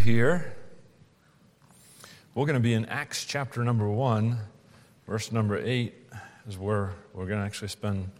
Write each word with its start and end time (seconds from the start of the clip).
here. 0.00 0.54
We're 2.34 2.46
going 2.46 2.54
to 2.54 2.60
be 2.60 2.72
in 2.74 2.86
Acts 2.86 3.24
chapter 3.24 3.62
number 3.62 3.88
1, 3.88 4.38
verse 5.06 5.30
number 5.30 5.58
8 5.58 5.94
is 6.48 6.56
where 6.56 6.92
we're 7.12 7.26
going 7.26 7.38
to 7.38 7.44
actually 7.44 7.68
spend 7.68 8.10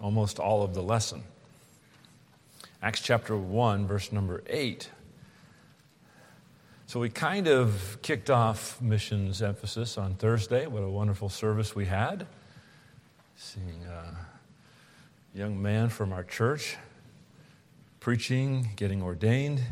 almost 0.00 0.38
all 0.38 0.62
of 0.62 0.74
the 0.74 0.82
lesson. 0.82 1.24
Acts 2.82 3.00
chapter 3.00 3.36
1, 3.36 3.86
verse 3.86 4.12
number 4.12 4.44
8. 4.46 4.88
So 6.86 7.00
we 7.00 7.10
kind 7.10 7.48
of 7.48 7.98
kicked 8.02 8.30
off 8.30 8.80
missions 8.80 9.42
emphasis 9.42 9.98
on 9.98 10.14
Thursday. 10.14 10.66
What 10.66 10.84
a 10.84 10.88
wonderful 10.88 11.28
service 11.28 11.74
we 11.74 11.86
had. 11.86 12.26
Seeing 13.36 13.82
a 13.84 14.16
young 15.36 15.60
man 15.60 15.88
from 15.88 16.12
our 16.12 16.22
church 16.22 16.76
preaching, 17.98 18.70
getting 18.76 19.02
ordained. 19.02 19.62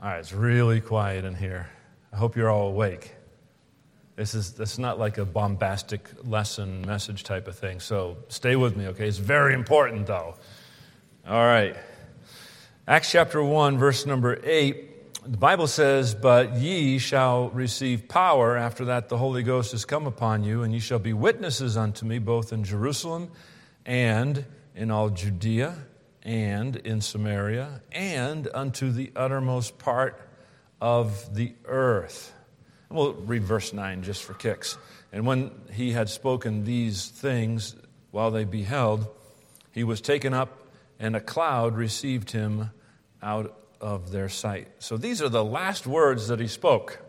All 0.00 0.08
right, 0.08 0.20
it's 0.20 0.32
really 0.32 0.80
quiet 0.80 1.24
in 1.24 1.34
here. 1.34 1.68
I 2.12 2.16
hope 2.16 2.36
you're 2.36 2.48
all 2.48 2.68
awake. 2.68 3.16
This 4.14 4.32
is 4.32 4.52
this 4.52 4.74
is 4.74 4.78
not 4.78 5.00
like 5.00 5.18
a 5.18 5.24
bombastic 5.24 6.08
lesson 6.24 6.82
message 6.86 7.24
type 7.24 7.48
of 7.48 7.58
thing. 7.58 7.80
So 7.80 8.16
stay 8.28 8.54
with 8.54 8.76
me, 8.76 8.86
okay? 8.88 9.08
It's 9.08 9.18
very 9.18 9.54
important 9.54 10.06
though. 10.06 10.36
All 11.26 11.44
right. 11.44 11.76
Acts 12.86 13.10
chapter 13.10 13.42
1 13.42 13.76
verse 13.76 14.06
number 14.06 14.38
8 14.44 14.84
the 15.26 15.36
Bible 15.36 15.66
says, 15.66 16.14
But 16.14 16.54
ye 16.54 16.98
shall 16.98 17.50
receive 17.50 18.08
power. 18.08 18.56
After 18.56 18.84
that, 18.86 19.08
the 19.08 19.18
Holy 19.18 19.42
Ghost 19.42 19.72
has 19.72 19.84
come 19.84 20.06
upon 20.06 20.44
you, 20.44 20.62
and 20.62 20.72
ye 20.72 20.78
shall 20.78 21.00
be 21.00 21.12
witnesses 21.12 21.76
unto 21.76 22.06
me, 22.06 22.18
both 22.18 22.52
in 22.52 22.64
Jerusalem 22.64 23.30
and 23.84 24.44
in 24.74 24.90
all 24.90 25.10
Judea 25.10 25.74
and 26.28 26.76
in 26.76 27.00
Samaria 27.00 27.80
and 27.90 28.48
unto 28.52 28.92
the 28.92 29.10
uttermost 29.16 29.78
part 29.78 30.20
of 30.78 31.34
the 31.34 31.54
earth. 31.64 32.34
We'll 32.90 33.14
read 33.14 33.44
verse 33.44 33.72
9 33.72 34.02
just 34.02 34.22
for 34.22 34.34
kicks. 34.34 34.76
And 35.10 35.26
when 35.26 35.50
he 35.72 35.92
had 35.92 36.10
spoken 36.10 36.64
these 36.64 37.08
things 37.08 37.74
while 38.10 38.30
they 38.30 38.44
beheld, 38.44 39.08
he 39.72 39.84
was 39.84 40.02
taken 40.02 40.34
up, 40.34 40.68
and 40.98 41.16
a 41.16 41.20
cloud 41.20 41.76
received 41.76 42.30
him 42.30 42.72
out 43.22 43.58
of 43.80 44.10
their 44.10 44.28
sight. 44.28 44.68
So 44.80 44.98
these 44.98 45.22
are 45.22 45.30
the 45.30 45.44
last 45.44 45.86
words 45.86 46.28
that 46.28 46.40
he 46.40 46.46
spoke, 46.46 47.00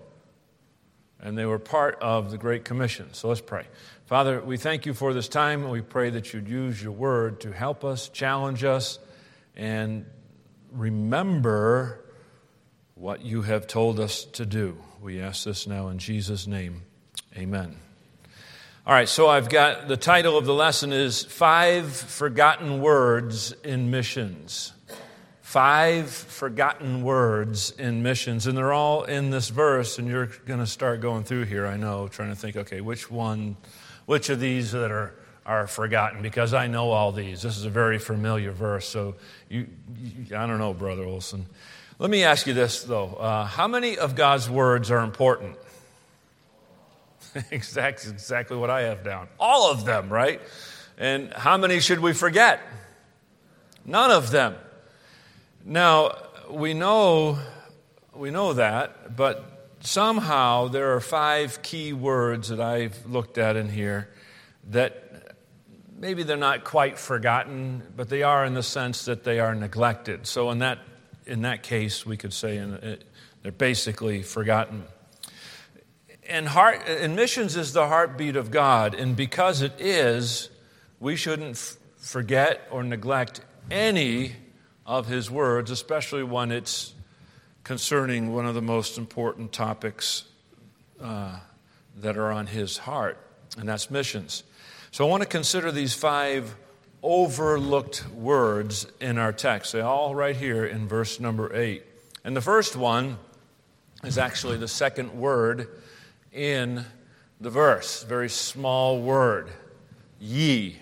and 1.20 1.38
they 1.38 1.46
were 1.46 1.60
part 1.60 1.98
of 2.02 2.32
the 2.32 2.38
Great 2.38 2.64
Commission. 2.64 3.14
So 3.14 3.28
let's 3.28 3.42
pray. 3.42 3.66
Father, 4.06 4.40
we 4.40 4.56
thank 4.56 4.86
you 4.86 4.94
for 4.94 5.14
this 5.14 5.28
time, 5.28 5.64
and 5.64 5.72
we 5.72 5.82
pray 5.82 6.10
that 6.12 6.34
you'd 6.34 6.48
use 6.48 6.82
your 6.82 6.94
word 6.94 7.42
to 7.42 7.52
help 7.52 7.84
us, 7.84 8.08
challenge 8.08 8.64
us, 8.64 8.98
and 9.60 10.06
remember 10.72 12.00
what 12.96 13.26
you 13.26 13.42
have 13.42 13.68
told 13.68 14.00
us 14.00 14.24
to 14.24 14.46
do. 14.46 14.78
We 15.02 15.20
ask 15.20 15.44
this 15.44 15.68
now 15.68 15.90
in 15.90 16.00
Jesus' 16.00 16.48
name. 16.48 16.84
Amen. 17.36 17.76
All 18.88 18.94
right, 18.94 19.10
so 19.10 19.28
I've 19.28 19.50
got 19.50 19.90
the 19.90 19.98
title 19.98 20.38
of 20.38 20.46
the 20.46 20.54
lesson 20.54 20.94
is 20.94 21.24
Five 21.26 21.92
Forgotten 21.92 22.80
Words 22.80 23.52
in 23.64 23.92
Missions. 23.92 24.72
Five 25.42 26.10
forgotten 26.10 27.04
words 27.04 27.72
in 27.72 28.04
missions, 28.04 28.46
and 28.46 28.56
they're 28.56 28.72
all 28.72 29.04
in 29.04 29.32
this 29.32 29.50
verse, 29.50 29.98
and 29.98 30.08
you're 30.08 30.28
going 30.46 30.60
to 30.60 30.68
start 30.68 31.02
going 31.02 31.24
through 31.24 31.46
here, 31.46 31.66
I 31.66 31.76
know, 31.76 32.08
trying 32.08 32.30
to 32.30 32.36
think, 32.36 32.56
okay, 32.56 32.82
which 32.82 33.10
one, 33.10 33.58
which 34.06 34.30
of 34.30 34.40
these 34.40 34.74
that 34.74 34.92
are 34.92 35.19
are 35.50 35.66
forgotten 35.66 36.22
because 36.22 36.54
I 36.54 36.68
know 36.68 36.92
all 36.92 37.12
these. 37.12 37.42
This 37.42 37.58
is 37.58 37.66
a 37.66 37.72
very 37.72 37.98
familiar 37.98 38.52
verse. 38.52 38.88
So, 38.88 39.16
you, 39.50 39.66
you 40.00 40.38
I 40.38 40.46
don't 40.46 40.60
know, 40.60 40.76
Brother 40.76 41.04
Olson. 41.04 41.48
Let 41.98 42.12
me 42.12 42.24
ask 42.24 42.46
you 42.46 42.54
this, 42.54 42.84
though. 42.84 43.16
Uh, 43.16 43.46
how 43.46 43.68
many 43.68 43.98
of 43.98 44.16
God's 44.16 44.48
words 44.48 44.92
are 44.92 45.00
important? 45.00 45.58
exactly, 47.52 48.12
exactly 48.12 48.58
what 48.58 48.70
I 48.70 48.82
have 48.82 49.04
down. 49.04 49.28
All 49.40 49.72
of 49.72 49.86
them, 49.86 50.14
right? 50.14 50.40
And 51.00 51.34
how 51.34 51.58
many 51.58 51.80
should 51.80 52.00
we 52.00 52.14
forget? 52.14 52.62
None 53.84 54.12
of 54.12 54.30
them. 54.30 54.56
Now, 55.66 56.16
we 56.48 56.76
know, 56.76 57.40
we 58.14 58.30
know 58.30 58.54
that, 58.54 59.16
but 59.16 59.74
somehow 59.80 60.68
there 60.68 60.94
are 60.94 61.00
five 61.00 61.64
key 61.64 61.92
words 61.92 62.50
that 62.50 62.62
I've 62.62 63.04
looked 63.08 63.40
at 63.40 63.56
in 63.56 63.70
here 63.70 64.10
that 64.70 65.09
maybe 66.00 66.24
they're 66.24 66.38
not 66.38 66.64
quite 66.64 66.98
forgotten, 66.98 67.84
but 67.96 68.10
they 68.10 68.24
are 68.24 68.46
in 68.46 68.54
the 68.54 68.64
sense 68.64 69.06
that 69.06 69.24
they 69.24 69.40
are 69.40 69.54
neglected. 69.54 70.26
So, 70.26 70.50
in 70.50 70.60
that, 70.60 70.80
in 71.26 71.42
that 71.42 71.62
case, 71.62 72.06
we 72.06 72.18
could 72.18 72.34
say 72.34 72.58
in, 72.58 72.98
they're 73.44 73.52
basically 73.52 74.24
forgotten. 74.24 74.86
And, 76.28 76.48
heart, 76.48 76.84
and 76.88 77.16
missions 77.16 77.58
is 77.58 77.74
the 77.74 77.88
heartbeat 77.88 78.36
of 78.36 78.52
God, 78.52 78.94
and 78.96 79.16
because 79.16 79.62
it 79.62 79.74
is, 79.80 80.50
we 81.00 81.16
shouldn't 81.16 81.56
f- 81.56 81.78
forget 81.98 82.68
or 82.72 82.84
neglect 82.84 83.42
any 83.72 84.36
of 84.86 85.08
His 85.08 85.30
words, 85.30 85.72
especially 85.72 86.24
when 86.24 86.52
it's 86.52 86.94
concerning 87.64 88.34
one 88.34 88.46
of 88.46 88.56
the 88.56 88.62
most 88.62 88.98
important 88.98 89.52
topics 89.52 90.24
uh, 91.02 91.40
that 91.98 92.18
are 92.18 92.32
on 92.32 92.48
His 92.48 92.78
heart, 92.78 93.18
and 93.58 93.68
that's 93.68 93.90
missions. 93.90 94.44
So 94.92 95.06
I 95.06 95.10
want 95.10 95.22
to 95.22 95.30
consider 95.30 95.72
these 95.72 95.94
five 95.94 96.56
overlooked 97.04 98.10
words 98.10 98.88
in 99.00 99.20
our 99.20 99.32
text. 99.32 99.74
They're 99.74 99.86
all 99.86 100.16
right 100.16 100.36
here 100.36 100.66
in 100.66 100.88
verse 100.88 101.20
number 101.20 101.56
eight. 101.56 101.86
And 102.24 102.36
the 102.36 102.42
first 102.42 102.76
one 102.76 103.20
is 104.04 104.18
actually 104.18 104.58
the 104.58 104.68
second 104.68 105.14
word 105.14 105.68
in 106.34 106.86
the 107.40 107.52
verse, 107.52 108.04
very 108.04 108.30
small 108.30 109.00
word, 109.00 109.52
ye. 110.20 110.78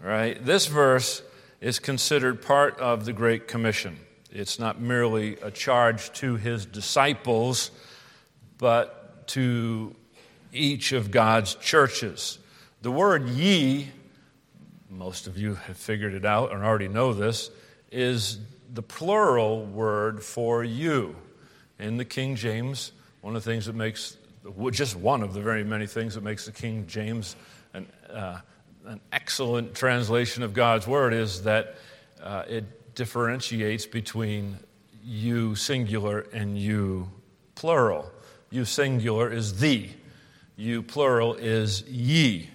Right? 0.00 0.44
This 0.44 0.66
verse 0.66 1.22
is 1.62 1.78
considered 1.78 2.42
part 2.42 2.78
of 2.78 3.06
the 3.06 3.14
Great 3.14 3.48
Commission. 3.48 3.98
It's 4.30 4.58
not 4.58 4.82
merely 4.82 5.38
a 5.40 5.50
charge 5.50 6.12
to 6.14 6.36
his 6.36 6.66
disciples, 6.66 7.70
but 8.58 9.26
to 9.28 9.96
each 10.52 10.92
of 10.92 11.10
God's 11.10 11.54
churches. 11.54 12.38
The 12.84 12.92
word 12.92 13.30
ye, 13.30 13.88
most 14.90 15.26
of 15.26 15.38
you 15.38 15.54
have 15.54 15.78
figured 15.78 16.12
it 16.12 16.26
out 16.26 16.52
and 16.52 16.62
already 16.62 16.86
know 16.86 17.14
this, 17.14 17.50
is 17.90 18.40
the 18.74 18.82
plural 18.82 19.64
word 19.64 20.22
for 20.22 20.62
you. 20.62 21.16
In 21.78 21.96
the 21.96 22.04
King 22.04 22.36
James, 22.36 22.92
one 23.22 23.34
of 23.34 23.42
the 23.42 23.50
things 23.50 23.64
that 23.64 23.74
makes, 23.74 24.18
just 24.70 24.96
one 24.96 25.22
of 25.22 25.32
the 25.32 25.40
very 25.40 25.64
many 25.64 25.86
things 25.86 26.14
that 26.14 26.22
makes 26.22 26.44
the 26.44 26.52
King 26.52 26.86
James 26.86 27.36
an, 27.72 27.86
uh, 28.12 28.40
an 28.84 29.00
excellent 29.12 29.74
translation 29.74 30.42
of 30.42 30.52
God's 30.52 30.86
word 30.86 31.14
is 31.14 31.42
that 31.44 31.76
uh, 32.22 32.42
it 32.46 32.94
differentiates 32.94 33.86
between 33.86 34.58
you 35.02 35.54
singular 35.54 36.26
and 36.34 36.58
you 36.58 37.10
plural. 37.54 38.12
You 38.50 38.66
singular 38.66 39.32
is 39.32 39.58
the, 39.58 39.88
you 40.54 40.82
plural 40.82 41.32
is 41.32 41.80
ye. 41.88 42.50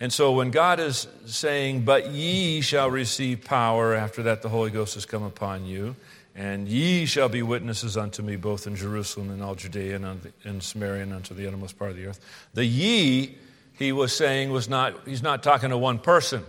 And 0.00 0.12
so 0.12 0.32
when 0.32 0.50
God 0.50 0.78
is 0.78 1.08
saying, 1.26 1.84
But 1.84 2.10
ye 2.10 2.60
shall 2.60 2.90
receive 2.90 3.44
power, 3.44 3.94
after 3.94 4.22
that 4.24 4.42
the 4.42 4.48
Holy 4.48 4.70
Ghost 4.70 4.94
has 4.94 5.04
come 5.04 5.22
upon 5.22 5.66
you, 5.66 5.96
and 6.36 6.68
ye 6.68 7.04
shall 7.04 7.28
be 7.28 7.42
witnesses 7.42 7.96
unto 7.96 8.22
me 8.22 8.36
both 8.36 8.68
in 8.68 8.76
Jerusalem 8.76 9.30
and 9.30 9.42
all 9.42 9.56
Judea 9.56 9.96
and 9.96 10.32
in 10.44 10.60
Samaria 10.60 11.02
and 11.02 11.12
unto 11.12 11.34
the 11.34 11.48
uttermost 11.48 11.76
part 11.76 11.90
of 11.90 11.96
the 11.96 12.06
earth. 12.06 12.20
The 12.54 12.64
ye, 12.64 13.36
he 13.72 13.90
was 13.90 14.16
saying, 14.16 14.50
was 14.50 14.68
not, 14.68 14.94
he's 15.04 15.22
not 15.22 15.42
talking 15.42 15.70
to 15.70 15.78
one 15.78 15.98
person. 15.98 16.44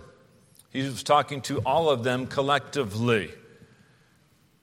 He 0.72 0.84
was 0.84 1.02
talking 1.02 1.42
to 1.42 1.58
all 1.66 1.90
of 1.90 2.04
them 2.04 2.28
collectively. 2.28 3.32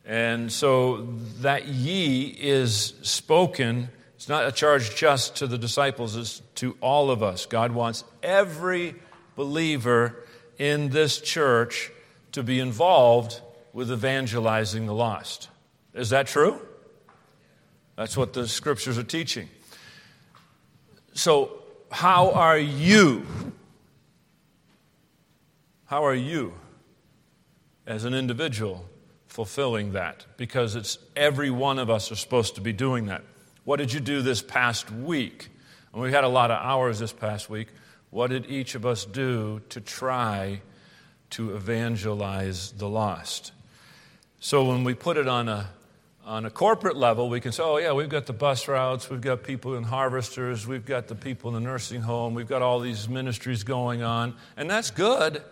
And 0.04 0.52
so 0.52 1.08
that 1.40 1.66
ye 1.66 2.26
is 2.28 2.94
spoken 3.02 3.88
it's 4.16 4.28
not 4.30 4.46
a 4.46 4.52
charge 4.52 4.96
just 4.96 5.36
to 5.36 5.46
the 5.46 5.58
disciples, 5.58 6.16
it's 6.16 6.40
to 6.56 6.76
all 6.80 7.10
of 7.10 7.22
us. 7.22 7.44
God 7.44 7.72
wants 7.72 8.02
every 8.22 8.94
believer 9.36 10.24
in 10.58 10.88
this 10.88 11.20
church 11.20 11.92
to 12.32 12.42
be 12.42 12.58
involved 12.58 13.40
with 13.74 13.92
evangelizing 13.92 14.86
the 14.86 14.94
lost. 14.94 15.50
Is 15.92 16.10
that 16.10 16.26
true? 16.26 16.60
That's 17.96 18.16
what 18.16 18.32
the 18.32 18.48
scriptures 18.48 18.96
are 18.96 19.02
teaching. 19.02 19.50
So, 21.12 21.62
how 21.90 22.30
are 22.32 22.58
you? 22.58 23.26
How 25.84 26.04
are 26.04 26.14
you 26.14 26.54
as 27.86 28.04
an 28.04 28.14
individual 28.14 28.86
fulfilling 29.28 29.92
that? 29.92 30.24
Because 30.38 30.74
it's 30.74 30.98
every 31.14 31.50
one 31.50 31.78
of 31.78 31.90
us 31.90 32.10
are 32.10 32.16
supposed 32.16 32.54
to 32.54 32.62
be 32.62 32.72
doing 32.72 33.06
that. 33.06 33.22
What 33.66 33.78
did 33.78 33.92
you 33.92 33.98
do 33.98 34.22
this 34.22 34.42
past 34.42 34.92
week? 34.92 35.48
And 35.92 36.00
we 36.00 36.12
had 36.12 36.22
a 36.22 36.28
lot 36.28 36.52
of 36.52 36.62
hours 36.62 37.00
this 37.00 37.12
past 37.12 37.50
week. 37.50 37.66
What 38.10 38.30
did 38.30 38.46
each 38.46 38.76
of 38.76 38.86
us 38.86 39.04
do 39.04 39.60
to 39.70 39.80
try 39.80 40.62
to 41.30 41.56
evangelize 41.56 42.70
the 42.70 42.88
lost? 42.88 43.50
So 44.38 44.66
when 44.66 44.84
we 44.84 44.94
put 44.94 45.16
it 45.16 45.26
on 45.26 45.48
a 45.48 45.68
on 46.24 46.44
a 46.44 46.50
corporate 46.50 46.96
level, 46.96 47.28
we 47.28 47.40
can 47.40 47.50
say, 47.50 47.62
oh, 47.64 47.78
yeah, 47.78 47.92
we've 47.92 48.08
got 48.08 48.26
the 48.26 48.32
bus 48.32 48.68
routes, 48.68 49.10
we've 49.10 49.20
got 49.20 49.42
people 49.42 49.74
in 49.74 49.82
harvesters, 49.82 50.64
we've 50.64 50.86
got 50.86 51.08
the 51.08 51.14
people 51.16 51.48
in 51.50 51.54
the 51.54 51.68
nursing 51.68 52.02
home, 52.02 52.34
we've 52.34 52.48
got 52.48 52.62
all 52.62 52.78
these 52.78 53.08
ministries 53.08 53.64
going 53.64 54.02
on, 54.02 54.34
and 54.56 54.70
that's 54.70 54.90
good. 54.92 55.42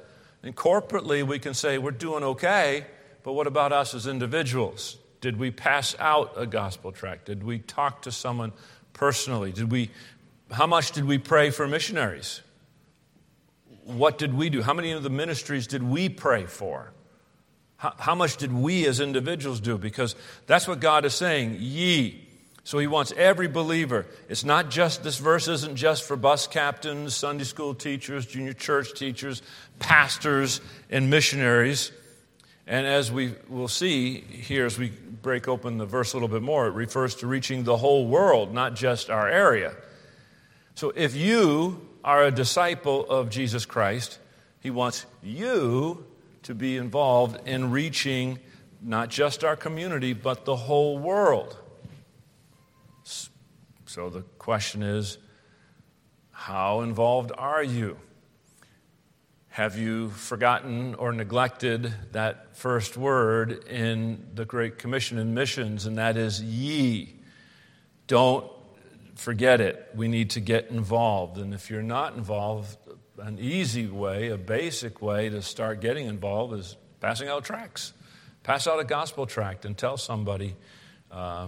And 0.45 0.55
corporately, 0.55 1.25
we 1.25 1.41
can 1.41 1.55
say 1.55 1.79
we're 1.79 1.93
doing 1.93 2.23
okay, 2.25 2.87
but 3.25 3.33
what 3.33 3.49
about 3.49 3.73
us 3.73 3.95
as 3.95 4.07
individuals? 4.07 4.99
Did 5.25 5.39
we 5.39 5.51
pass 5.51 5.97
out 5.99 6.35
a 6.37 6.45
gospel 6.45 6.93
tract? 6.93 7.25
Did 7.25 7.45
we 7.45 7.59
talk 7.59 8.03
to 8.03 8.13
someone 8.13 8.53
personally? 8.93 9.53
Did 9.53 9.73
we, 9.73 9.91
how 10.51 10.67
much 10.67 10.93
did 10.93 11.07
we 11.07 11.17
pray 11.17 11.49
for 11.49 11.67
missionaries? 11.67 12.43
What 13.85 14.19
did 14.19 14.35
we 14.35 14.51
do? 14.51 14.61
How 14.61 14.75
many 14.75 14.93
of 14.93 15.03
the 15.03 15.09
ministries 15.09 15.67
did 15.67 15.83
we 15.83 16.11
pray 16.11 16.45
for? 16.45 16.93
How, 17.79 17.95
how 17.99 18.15
much 18.15 18.37
did 18.37 18.53
we 18.53 18.87
as 18.87 19.01
individuals 19.01 19.61
do? 19.61 19.79
Because 19.79 20.15
that's 20.47 20.69
what 20.69 20.81
God 20.81 21.07
is 21.07 21.15
saying, 21.15 21.57
ye. 21.59 22.29
So 22.63 22.79
he 22.79 22.87
wants 22.87 23.11
every 23.17 23.49
believer. 23.49 24.05
It's 24.29 24.45
not 24.45 24.69
just, 24.69 25.05
this 25.05 25.17
verse 25.17 25.49
isn't 25.49 25.77
just 25.77 26.07
for 26.07 26.17
bus 26.17 26.47
captains, 26.47 27.17
Sunday 27.17 27.45
school 27.45 27.75
teachers, 27.75 28.27
junior 28.27 28.53
church 28.53 28.93
teachers, 28.93 29.41
pastors, 29.79 30.61
and 30.91 31.09
missionaries. 31.09 31.93
And 32.67 32.87
as 32.87 33.13
we 33.13 33.35
will 33.49 33.69
see 33.69 34.21
here, 34.21 34.65
as 34.65 34.79
we 34.79 34.89
break 34.89 35.49
open 35.49 35.79
the 35.79 35.87
verse 35.87 36.13
a 36.13 36.17
little 36.17 36.29
bit 36.29 36.43
more, 36.43 36.67
it 36.67 36.73
refers 36.73 37.15
to 37.17 37.27
reaching 37.27 37.65
the 37.65 37.77
whole 37.77 38.07
world, 38.07 38.55
not 38.55 38.75
just 38.75 39.11
our 39.11 39.29
area. 39.29 39.75
So 40.75 40.93
if 40.97 41.15
you 41.15 41.87
are 42.03 42.25
a 42.25 42.31
disciple 42.31 43.09
of 43.09 43.31
Jesus 43.31 43.67
Christ, 43.67 44.19
he 44.61 44.71
wants 44.71 45.05
you 45.23 46.07
to 46.45 46.55
be 46.55 46.77
involved 46.77 47.47
in 47.47 47.71
reaching 47.71 48.39
not 48.83 49.09
just 49.09 49.45
our 49.45 49.57
community, 49.57 50.13
but 50.13 50.45
the 50.45 50.57
whole 50.57 50.99
world. 50.99 51.57
So 53.87 54.11
the 54.11 54.23
question 54.39 54.83
is 54.83 55.19
how 56.31 56.81
involved 56.81 57.33
are 57.37 57.63
you? 57.63 57.97
Have 59.55 59.79
you 59.79 60.11
forgotten 60.11 60.97
or 60.97 61.13
neglected 61.13 61.95
that 62.11 62.57
first 62.57 62.97
word 62.97 63.69
in 63.69 64.27
the 64.35 64.45
Great 64.45 64.79
Commission 64.79 65.17
and 65.17 65.33
missions, 65.33 65.87
and 65.87 65.97
that 65.97 66.17
is 66.17 66.43
ye? 66.43 67.15
Don't 68.09 68.51
forget 69.15 69.61
it. 69.61 69.91
We 69.95 70.09
need 70.09 70.31
to 70.31 70.41
get 70.41 70.71
involved. 70.71 71.39
And 71.39 71.55
if 71.55 71.71
you're 71.71 71.85
not 71.85 72.17
involved, 72.17 72.77
an 73.19 73.39
easy 73.39 73.87
way, 73.87 74.31
a 74.31 74.37
basic 74.37 75.01
way 75.01 75.29
to 75.29 75.41
start 75.41 75.81
getting 75.81 76.09
involved 76.09 76.55
is 76.55 76.77
passing 76.99 77.29
out 77.29 77.45
tracts. 77.45 77.93
Pass 78.43 78.67
out 78.67 78.81
a 78.81 78.85
gospel 78.85 79.25
tract 79.25 79.65
and 79.65 79.79
tell 79.79 79.97
somebody 79.97 80.57
uh, 81.13 81.47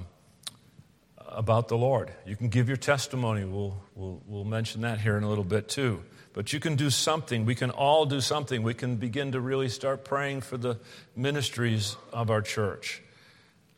about 1.26 1.66
the 1.66 1.76
Lord. 1.76 2.12
You 2.24 2.36
can 2.36 2.50
give 2.50 2.68
your 2.68 2.76
testimony. 2.76 3.44
We'll, 3.44 3.74
we'll, 3.96 4.22
we'll 4.28 4.44
mention 4.44 4.82
that 4.82 5.00
here 5.00 5.16
in 5.16 5.24
a 5.24 5.28
little 5.28 5.42
bit 5.42 5.68
too. 5.68 6.04
But 6.36 6.52
you 6.52 6.60
can 6.60 6.76
do 6.76 6.90
something. 6.90 7.46
We 7.46 7.54
can 7.54 7.70
all 7.70 8.04
do 8.04 8.20
something. 8.20 8.62
We 8.62 8.74
can 8.74 8.96
begin 8.96 9.32
to 9.32 9.40
really 9.40 9.70
start 9.70 10.04
praying 10.04 10.42
for 10.42 10.58
the 10.58 10.78
ministries 11.16 11.96
of 12.12 12.30
our 12.30 12.42
church. 12.42 13.02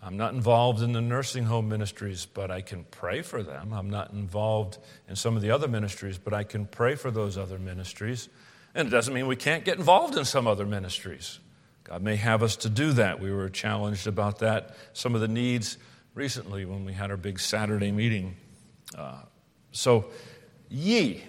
I'm 0.03 0.17
not 0.17 0.35
involved 0.35 0.83
in 0.83 0.91
the 0.91 1.01
nursing 1.01 1.45
home 1.45 1.69
ministries, 1.69 2.27
but 2.27 2.51
I 2.51 2.63
can 2.63 2.83
pray 2.91 3.23
for 3.23 3.45
them. 3.45 3.73
I'm 3.73 3.91
not 3.91 4.11
involved 4.11 4.79
in 5.09 5.15
some 5.15 5.37
of 5.37 5.43
the 5.43 5.53
other 5.53 5.69
ministries, 5.69 6.19
but 6.19 6.35
I 6.35 6.43
can 6.43 6.67
pray 6.67 6.97
for 6.97 7.13
those 7.13 7.39
other 7.39 7.61
ministries. 7.61 8.29
And 8.75 8.89
it 8.89 8.91
doesn't 8.91 9.15
mean 9.15 9.29
we 9.29 9.37
can't 9.37 9.65
get 9.65 9.79
involved 9.79 10.17
in 10.17 10.25
some 10.25 10.49
other 10.49 10.67
ministries. 10.67 11.39
God 11.85 12.03
may 12.03 12.17
have 12.17 12.43
us 12.43 12.57
to 12.57 12.69
do 12.69 12.91
that. 12.95 13.21
We 13.21 13.31
were 13.31 13.49
challenged 13.51 14.09
about 14.09 14.41
that, 14.41 14.75
some 14.95 15.15
of 15.15 15.21
the 15.21 15.29
needs 15.29 15.79
recently 16.13 16.65
when 16.65 16.85
we 16.85 16.93
had 16.93 17.13
our 17.13 17.17
big 17.17 17.39
Saturday 17.39 17.93
meeting. 17.93 18.35
Uh, 18.97 19.21
so, 19.71 20.07
ye, 20.69 21.23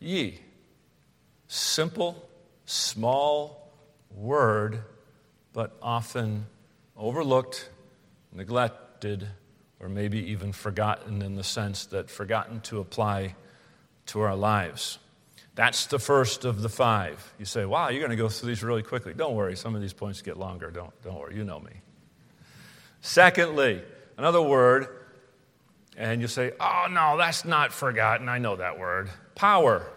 ye, 0.00 0.40
simple, 1.46 2.28
small 2.66 3.70
word, 4.10 4.80
but 5.52 5.76
often 5.82 6.46
overlooked 6.96 7.70
neglected, 8.32 9.28
or 9.80 9.88
maybe 9.88 10.30
even 10.30 10.52
forgotten 10.52 11.22
in 11.22 11.34
the 11.34 11.44
sense 11.44 11.86
that 11.86 12.10
forgotten 12.10 12.60
to 12.60 12.80
apply 12.80 13.34
to 14.06 14.20
our 14.20 14.36
lives. 14.36 14.98
That's 15.54 15.86
the 15.86 15.98
first 15.98 16.44
of 16.44 16.62
the 16.62 16.68
five. 16.68 17.34
You 17.38 17.44
say, 17.44 17.64
wow, 17.64 17.88
you're 17.88 18.00
going 18.00 18.10
to 18.10 18.16
go 18.16 18.28
through 18.28 18.48
these 18.48 18.62
really 18.62 18.82
quickly. 18.82 19.12
Don't 19.14 19.34
worry, 19.34 19.56
some 19.56 19.74
of 19.74 19.80
these 19.80 19.92
points 19.92 20.22
get 20.22 20.36
longer. 20.36 20.70
Don't, 20.70 20.92
don't 21.02 21.18
worry, 21.18 21.36
you 21.36 21.44
know 21.44 21.58
me. 21.58 21.72
Secondly, 23.00 23.82
another 24.16 24.42
word, 24.42 24.86
and 25.96 26.20
you 26.20 26.28
say, 26.28 26.52
oh, 26.60 26.86
no, 26.90 27.16
that's 27.16 27.44
not 27.44 27.72
forgotten. 27.72 28.28
I 28.28 28.38
know 28.38 28.56
that 28.56 28.78
word. 28.78 29.10
Power. 29.38 29.90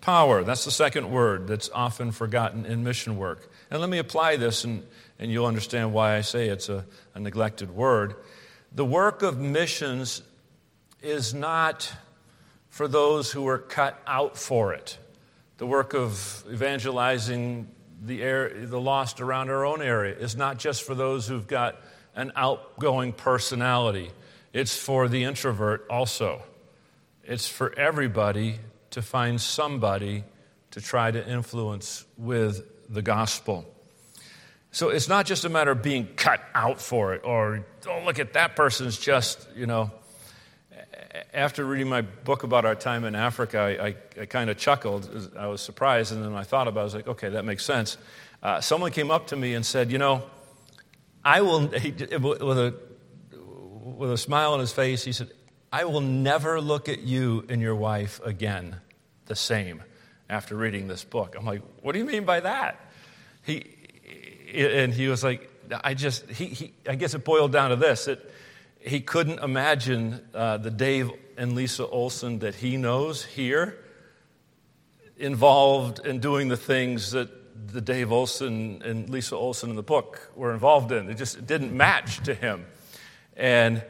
Power. 0.00 0.42
That's 0.42 0.64
the 0.64 0.70
second 0.70 1.10
word 1.10 1.46
that's 1.46 1.68
often 1.74 2.10
forgotten 2.12 2.64
in 2.64 2.82
mission 2.82 3.18
work. 3.18 3.50
And 3.70 3.80
let 3.80 3.90
me 3.90 3.98
apply 3.98 4.36
this 4.36 4.64
and 4.64 4.82
and 5.18 5.30
you'll 5.30 5.46
understand 5.46 5.92
why 5.92 6.16
I 6.16 6.20
say 6.20 6.48
it's 6.48 6.68
a, 6.68 6.84
a 7.14 7.20
neglected 7.20 7.70
word. 7.70 8.14
The 8.72 8.84
work 8.84 9.22
of 9.22 9.38
missions 9.38 10.22
is 11.02 11.32
not 11.32 11.92
for 12.68 12.86
those 12.88 13.32
who 13.32 13.46
are 13.48 13.58
cut 13.58 14.00
out 14.06 14.36
for 14.36 14.74
it. 14.74 14.98
The 15.58 15.66
work 15.66 15.94
of 15.94 16.44
evangelizing 16.50 17.68
the, 18.02 18.22
air, 18.22 18.66
the 18.66 18.80
lost 18.80 19.22
around 19.22 19.48
our 19.48 19.64
own 19.64 19.80
area 19.80 20.14
is 20.14 20.36
not 20.36 20.58
just 20.58 20.82
for 20.82 20.94
those 20.94 21.26
who've 21.26 21.46
got 21.46 21.80
an 22.14 22.32
outgoing 22.36 23.12
personality, 23.12 24.10
it's 24.52 24.76
for 24.76 25.08
the 25.08 25.24
introvert 25.24 25.86
also. 25.88 26.42
It's 27.24 27.48
for 27.48 27.76
everybody 27.78 28.58
to 28.96 29.02
find 29.02 29.38
somebody 29.38 30.24
to 30.70 30.80
try 30.80 31.10
to 31.10 31.28
influence 31.28 32.06
with 32.16 32.62
the 32.88 33.02
gospel. 33.02 33.66
So 34.70 34.88
it's 34.88 35.06
not 35.06 35.26
just 35.26 35.44
a 35.44 35.50
matter 35.50 35.72
of 35.72 35.82
being 35.82 36.06
cut 36.16 36.40
out 36.54 36.80
for 36.80 37.12
it 37.12 37.20
or, 37.22 37.66
oh, 37.86 38.02
look 38.06 38.18
at 38.18 38.32
that 38.32 38.56
person's 38.56 38.98
just, 38.98 39.48
you 39.54 39.66
know. 39.66 39.90
After 41.34 41.62
reading 41.66 41.90
my 41.90 42.00
book 42.00 42.42
about 42.42 42.64
our 42.64 42.74
time 42.74 43.04
in 43.04 43.14
Africa, 43.14 43.58
I, 43.58 43.86
I, 43.88 43.96
I 44.22 44.24
kind 44.24 44.48
of 44.48 44.56
chuckled. 44.56 45.30
I 45.38 45.46
was 45.46 45.60
surprised, 45.60 46.12
and 46.12 46.24
then 46.24 46.34
I 46.34 46.42
thought 46.42 46.66
about 46.66 46.80
it. 46.80 46.82
I 46.82 46.84
was 46.84 46.94
like, 46.94 47.08
okay, 47.08 47.28
that 47.28 47.44
makes 47.44 47.66
sense. 47.66 47.98
Uh, 48.42 48.62
someone 48.62 48.92
came 48.92 49.10
up 49.10 49.26
to 49.26 49.36
me 49.36 49.52
and 49.52 49.64
said, 49.64 49.92
you 49.92 49.98
know, 49.98 50.22
I 51.22 51.42
will, 51.42 51.60
with, 51.68 52.58
a, 52.58 52.74
with 53.82 54.10
a 54.10 54.18
smile 54.18 54.54
on 54.54 54.60
his 54.60 54.72
face, 54.72 55.04
he 55.04 55.12
said, 55.12 55.32
I 55.70 55.84
will 55.84 56.00
never 56.00 56.62
look 56.62 56.88
at 56.88 57.00
you 57.00 57.44
and 57.50 57.60
your 57.60 57.74
wife 57.74 58.20
again 58.24 58.80
the 59.26 59.36
same 59.36 59.82
after 60.28 60.56
reading 60.56 60.88
this 60.88 61.04
book. 61.04 61.36
I'm 61.38 61.44
like, 61.44 61.62
what 61.82 61.92
do 61.92 61.98
you 61.98 62.04
mean 62.04 62.24
by 62.24 62.40
that? 62.40 62.80
He, 63.42 63.64
and 64.54 64.92
he 64.92 65.08
was 65.08 65.22
like, 65.22 65.50
I 65.84 65.94
just, 65.94 66.28
he, 66.30 66.46
he, 66.46 66.72
I 66.88 66.94
guess 66.94 67.14
it 67.14 67.24
boiled 67.24 67.52
down 67.52 67.70
to 67.70 67.76
this 67.76 68.06
that 68.06 68.30
he 68.80 69.00
couldn't 69.00 69.40
imagine 69.40 70.20
uh, 70.34 70.58
the 70.58 70.70
Dave 70.70 71.10
and 71.36 71.54
Lisa 71.54 71.86
Olson 71.86 72.40
that 72.40 72.54
he 72.54 72.76
knows 72.76 73.24
here 73.24 73.78
involved 75.16 76.04
in 76.06 76.20
doing 76.20 76.48
the 76.48 76.56
things 76.56 77.12
that 77.12 77.28
the 77.72 77.80
Dave 77.80 78.12
Olson 78.12 78.82
and 78.84 79.08
Lisa 79.10 79.34
Olson 79.34 79.70
in 79.70 79.76
the 79.76 79.82
book 79.82 80.30
were 80.36 80.52
involved 80.52 80.92
in. 80.92 81.10
It 81.10 81.14
just 81.14 81.46
didn't 81.46 81.76
match 81.76 82.22
to 82.24 82.34
him. 82.34 82.66
And 83.36 83.82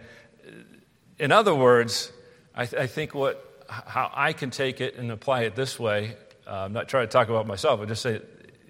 in 1.19 1.33
other 1.33 1.55
words, 1.55 2.13
I, 2.55 2.67
th- 2.67 2.83
I, 2.83 2.87
think 2.87 3.15
what, 3.15 3.46
how 3.69 4.11
I 4.15 4.33
can 4.33 4.51
take 4.51 4.81
it 4.81 4.97
and 4.97 5.11
apply 5.11 5.43
it 5.43 5.57
this 5.57 5.79
way, 5.79 6.17
uh, 6.47 6.65
I'm 6.65 6.73
not 6.73 6.89
trying 6.89 7.07
to 7.07 7.13
talk 7.13 7.29
about 7.29 7.47
myself, 7.47 7.81
I 7.81 7.85
just 7.85 8.03
say 8.03 8.21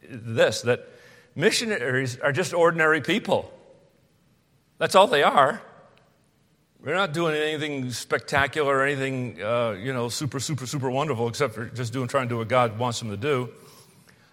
this 0.09 0.63
that 0.63 0.89
Missionaries 1.37 2.19
are 2.19 2.33
just 2.33 2.55
ordinary 2.55 3.03
people. 3.03 3.53
That's 4.79 4.95
all 4.95 5.07
they 5.07 5.23
are. 5.23 5.61
They're 6.83 6.95
not 6.95 7.13
doing 7.13 7.35
anything 7.35 7.91
spectacular 7.91 8.75
or 8.75 8.87
anything, 8.87 9.43
uh, 9.43 9.73
you 9.73 9.93
know, 9.93 10.09
super, 10.09 10.41
super, 10.41 10.67
super 10.67 10.91
wonderful, 10.91 11.29
except 11.29 11.55
for 11.55 11.67
just 11.67 11.93
doing, 11.93 12.09
trying 12.09 12.25
to 12.25 12.29
do 12.31 12.39
what 12.39 12.49
God 12.49 12.79
wants 12.79 13.01
them 13.01 13.11
to 13.11 13.19
do. 13.19 13.51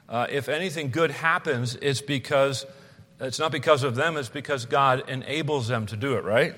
Uh, 0.08 0.28
if 0.30 0.48
anything 0.48 0.92
good 0.92 1.12
happens, 1.12 1.76
it's 1.82 2.00
because 2.00 2.66
it's 3.20 3.40
not 3.40 3.52
because 3.52 3.84
of 3.84 3.96
them; 3.96 4.16
it's 4.16 4.30
because 4.30 4.66
God 4.66 5.10
enables 5.10 5.68
them 5.68 5.86
to 5.88 5.98
do 5.98 6.16
it. 6.16 6.24
Right? 6.24 6.56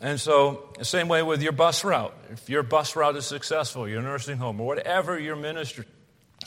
And 0.00 0.20
so, 0.20 0.68
the 0.76 0.84
same 0.84 1.08
way 1.08 1.22
with 1.22 1.42
your 1.42 1.52
bus 1.52 1.84
route. 1.84 2.14
If 2.30 2.50
your 2.50 2.62
bus 2.62 2.96
route 2.96 3.16
is 3.16 3.26
successful, 3.26 3.88
your 3.88 4.02
nursing 4.02 4.38
home, 4.38 4.60
or 4.60 4.66
whatever 4.66 5.18
your 5.18 5.36
ministry 5.36 5.86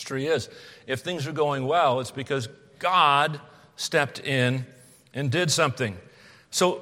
is, 0.09 0.49
if 0.85 0.99
things 0.99 1.25
are 1.27 1.31
going 1.31 1.65
well, 1.65 1.99
it's 1.99 2.11
because 2.11 2.47
God 2.77 3.39
stepped 3.75 4.19
in 4.19 4.65
and 5.13 5.31
did 5.31 5.49
something. 5.49 5.97
So, 6.51 6.81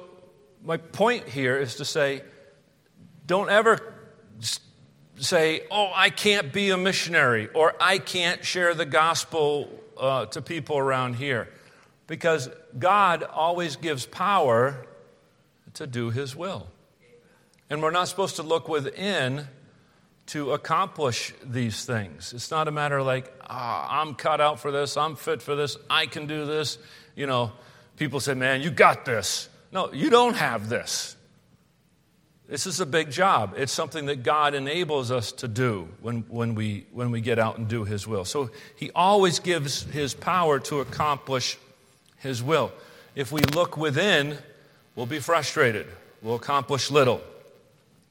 my 0.62 0.76
point 0.76 1.28
here 1.28 1.56
is 1.56 1.76
to 1.76 1.84
say, 1.84 2.22
don't 3.26 3.48
ever 3.48 3.94
say, 5.18 5.62
oh, 5.70 5.90
I 5.94 6.10
can't 6.10 6.52
be 6.52 6.70
a 6.70 6.76
missionary 6.76 7.48
or 7.48 7.74
I 7.80 7.98
can't 7.98 8.44
share 8.44 8.74
the 8.74 8.84
gospel 8.84 9.70
uh, 9.96 10.26
to 10.26 10.42
people 10.42 10.78
around 10.78 11.14
here. 11.14 11.48
Because 12.06 12.48
God 12.78 13.22
always 13.22 13.76
gives 13.76 14.06
power 14.06 14.86
to 15.76 15.86
do 15.86 16.10
His 16.10 16.36
will. 16.36 16.66
And 17.70 17.82
we're 17.82 17.90
not 17.90 18.08
supposed 18.08 18.36
to 18.36 18.42
look 18.42 18.68
within 18.68 19.48
to 20.26 20.52
accomplish 20.52 21.32
these 21.44 21.84
things. 21.84 22.32
It's 22.32 22.50
not 22.50 22.68
a 22.68 22.70
matter 22.70 23.02
like, 23.02 23.32
oh, 23.48 23.86
I'm 23.88 24.14
cut 24.14 24.40
out 24.40 24.60
for 24.60 24.72
this, 24.72 24.96
I'm 24.96 25.16
fit 25.16 25.40
for 25.40 25.54
this, 25.54 25.76
I 25.88 26.06
can 26.06 26.26
do 26.26 26.46
this. 26.46 26.78
You 27.14 27.26
know, 27.26 27.52
people 27.96 28.20
say, 28.20 28.34
man, 28.34 28.62
you 28.62 28.70
got 28.70 29.04
this. 29.04 29.48
No, 29.72 29.92
you 29.92 30.10
don't 30.10 30.34
have 30.34 30.68
this. 30.68 31.16
This 32.48 32.66
is 32.66 32.80
a 32.80 32.86
big 32.86 33.10
job. 33.10 33.54
It's 33.56 33.72
something 33.72 34.06
that 34.06 34.22
God 34.22 34.54
enables 34.54 35.10
us 35.10 35.32
to 35.32 35.48
do 35.48 35.88
when, 36.00 36.24
when, 36.28 36.54
we, 36.54 36.86
when 36.92 37.10
we 37.10 37.20
get 37.20 37.40
out 37.40 37.58
and 37.58 37.66
do 37.66 37.84
His 37.84 38.06
will. 38.06 38.24
So 38.24 38.50
He 38.76 38.90
always 38.94 39.40
gives 39.40 39.82
His 39.82 40.14
power 40.14 40.60
to 40.60 40.80
accomplish 40.80 41.58
His 42.18 42.42
will. 42.42 42.72
If 43.16 43.32
we 43.32 43.40
look 43.40 43.76
within, 43.76 44.38
we'll 44.96 45.06
be 45.06 45.20
frustrated. 45.20 45.86
We'll 46.22 46.34
accomplish 46.34 46.90
little. 46.90 47.20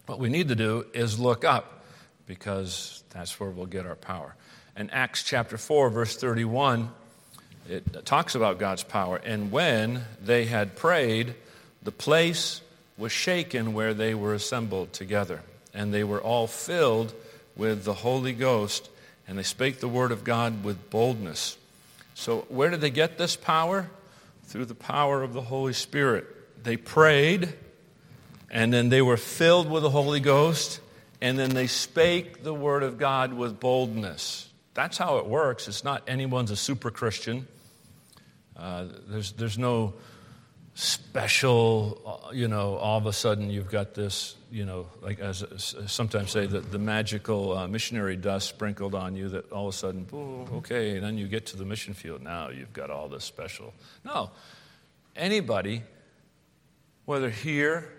What 0.05 0.19
we 0.19 0.29
need 0.29 0.47
to 0.49 0.55
do 0.55 0.85
is 0.93 1.19
look 1.19 1.43
up 1.43 1.83
because 2.27 3.03
that's 3.09 3.39
where 3.39 3.49
we'll 3.49 3.65
get 3.65 3.85
our 3.85 3.95
power. 3.95 4.35
In 4.77 4.89
Acts 4.91 5.23
chapter 5.23 5.57
4, 5.57 5.89
verse 5.89 6.15
31, 6.15 6.89
it 7.67 8.05
talks 8.05 8.35
about 8.35 8.59
God's 8.59 8.83
power. 8.83 9.17
And 9.17 9.51
when 9.51 10.03
they 10.21 10.45
had 10.45 10.75
prayed, 10.75 11.33
the 11.81 11.91
place 11.91 12.61
was 12.97 13.11
shaken 13.11 13.73
where 13.73 13.93
they 13.93 14.13
were 14.13 14.33
assembled 14.33 14.93
together. 14.93 15.41
And 15.73 15.93
they 15.93 16.03
were 16.03 16.21
all 16.21 16.47
filled 16.47 17.13
with 17.55 17.83
the 17.83 17.93
Holy 17.93 18.33
Ghost, 18.33 18.89
and 19.27 19.37
they 19.37 19.43
spake 19.43 19.79
the 19.79 19.87
word 19.87 20.11
of 20.11 20.23
God 20.23 20.63
with 20.63 20.89
boldness. 20.89 21.57
So, 22.13 22.45
where 22.49 22.69
did 22.69 22.81
they 22.81 22.89
get 22.89 23.17
this 23.17 23.35
power? 23.35 23.89
Through 24.45 24.65
the 24.65 24.75
power 24.75 25.23
of 25.23 25.33
the 25.33 25.41
Holy 25.41 25.73
Spirit. 25.73 26.34
They 26.65 26.77
prayed, 26.77 27.53
and 28.49 28.73
then 28.73 28.89
they 28.89 29.03
were 29.03 29.17
filled 29.17 29.69
with 29.69 29.83
the 29.83 29.89
Holy 29.91 30.19
Ghost, 30.19 30.81
and 31.21 31.37
then 31.37 31.51
they 31.51 31.67
spake 31.67 32.43
the 32.43 32.55
word 32.55 32.81
of 32.81 32.97
God 32.97 33.33
with 33.33 33.59
boldness. 33.59 34.49
That's 34.73 34.97
how 34.97 35.19
it 35.19 35.27
works. 35.27 35.67
It's 35.67 35.83
not 35.83 36.01
anyone's 36.07 36.49
a 36.49 36.55
super 36.55 36.89
Christian. 36.89 37.47
Uh, 38.57 38.85
there's, 39.07 39.33
there's 39.33 39.59
no 39.59 39.93
special, 40.73 42.01
uh, 42.27 42.31
you 42.33 42.47
know, 42.47 42.77
all 42.77 42.97
of 42.97 43.05
a 43.05 43.13
sudden 43.13 43.51
you've 43.51 43.69
got 43.69 43.93
this, 43.93 44.35
you 44.51 44.65
know, 44.65 44.87
like 45.01 45.19
as, 45.19 45.43
as 45.43 45.75
sometimes 45.85 46.31
say, 46.31 46.47
that 46.47 46.71
the 46.71 46.79
magical 46.79 47.55
uh, 47.55 47.67
missionary 47.67 48.15
dust 48.15 48.49
sprinkled 48.49 48.95
on 48.95 49.15
you 49.15 49.29
that 49.29 49.51
all 49.51 49.67
of 49.67 49.73
a 49.75 49.77
sudden, 49.77 50.07
okay, 50.51 50.95
and 50.95 51.05
then 51.05 51.17
you 51.17 51.27
get 51.27 51.45
to 51.45 51.57
the 51.57 51.65
mission 51.65 51.93
field. 51.93 52.23
Now 52.23 52.49
you've 52.49 52.73
got 52.73 52.89
all 52.89 53.07
this 53.07 53.23
special. 53.23 53.71
No. 54.03 54.31
Anybody, 55.15 55.83
whether 57.05 57.29
here 57.29 57.91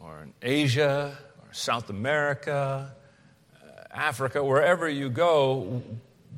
or 0.00 0.22
in 0.22 0.32
Asia 0.42 1.16
or 1.42 1.52
South 1.52 1.90
America, 1.90 2.94
uh, 3.54 3.82
Africa, 3.90 4.42
wherever 4.42 4.88
you 4.88 5.10
go, 5.10 5.82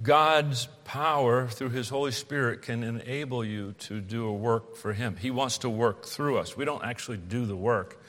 God's 0.03 0.67
power 0.85 1.47
through 1.47 1.71
His 1.71 1.89
Holy 1.89 2.11
Spirit 2.11 2.63
can 2.63 2.83
enable 2.83 3.45
you 3.45 3.75
to 3.81 4.01
do 4.01 4.27
a 4.27 4.33
work 4.33 4.77
for 4.77 4.93
Him. 4.93 5.17
He 5.17 5.31
wants 5.31 5.59
to 5.59 5.71
work 5.71 6.05
through 6.05 6.39
us. 6.39 6.57
We 6.57 6.65
don't 6.65 6.85
actually 6.85 7.19
do 7.19 7.47
the 7.47 7.57
work, 7.57 8.03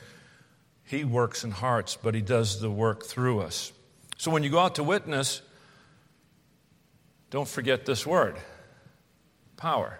He 0.85 1.03
works 1.03 1.43
in 1.43 1.51
hearts, 1.51 1.97
but 2.01 2.15
He 2.15 2.21
does 2.21 2.59
the 2.59 2.71
work 2.71 3.05
through 3.05 3.41
us. 3.41 3.71
So 4.17 4.31
when 4.31 4.43
you 4.43 4.49
go 4.49 4.59
out 4.59 4.75
to 4.75 4.83
witness, 4.83 5.41
don't 7.29 7.47
forget 7.47 7.85
this 7.85 8.05
word 8.05 8.35
power. 9.57 9.99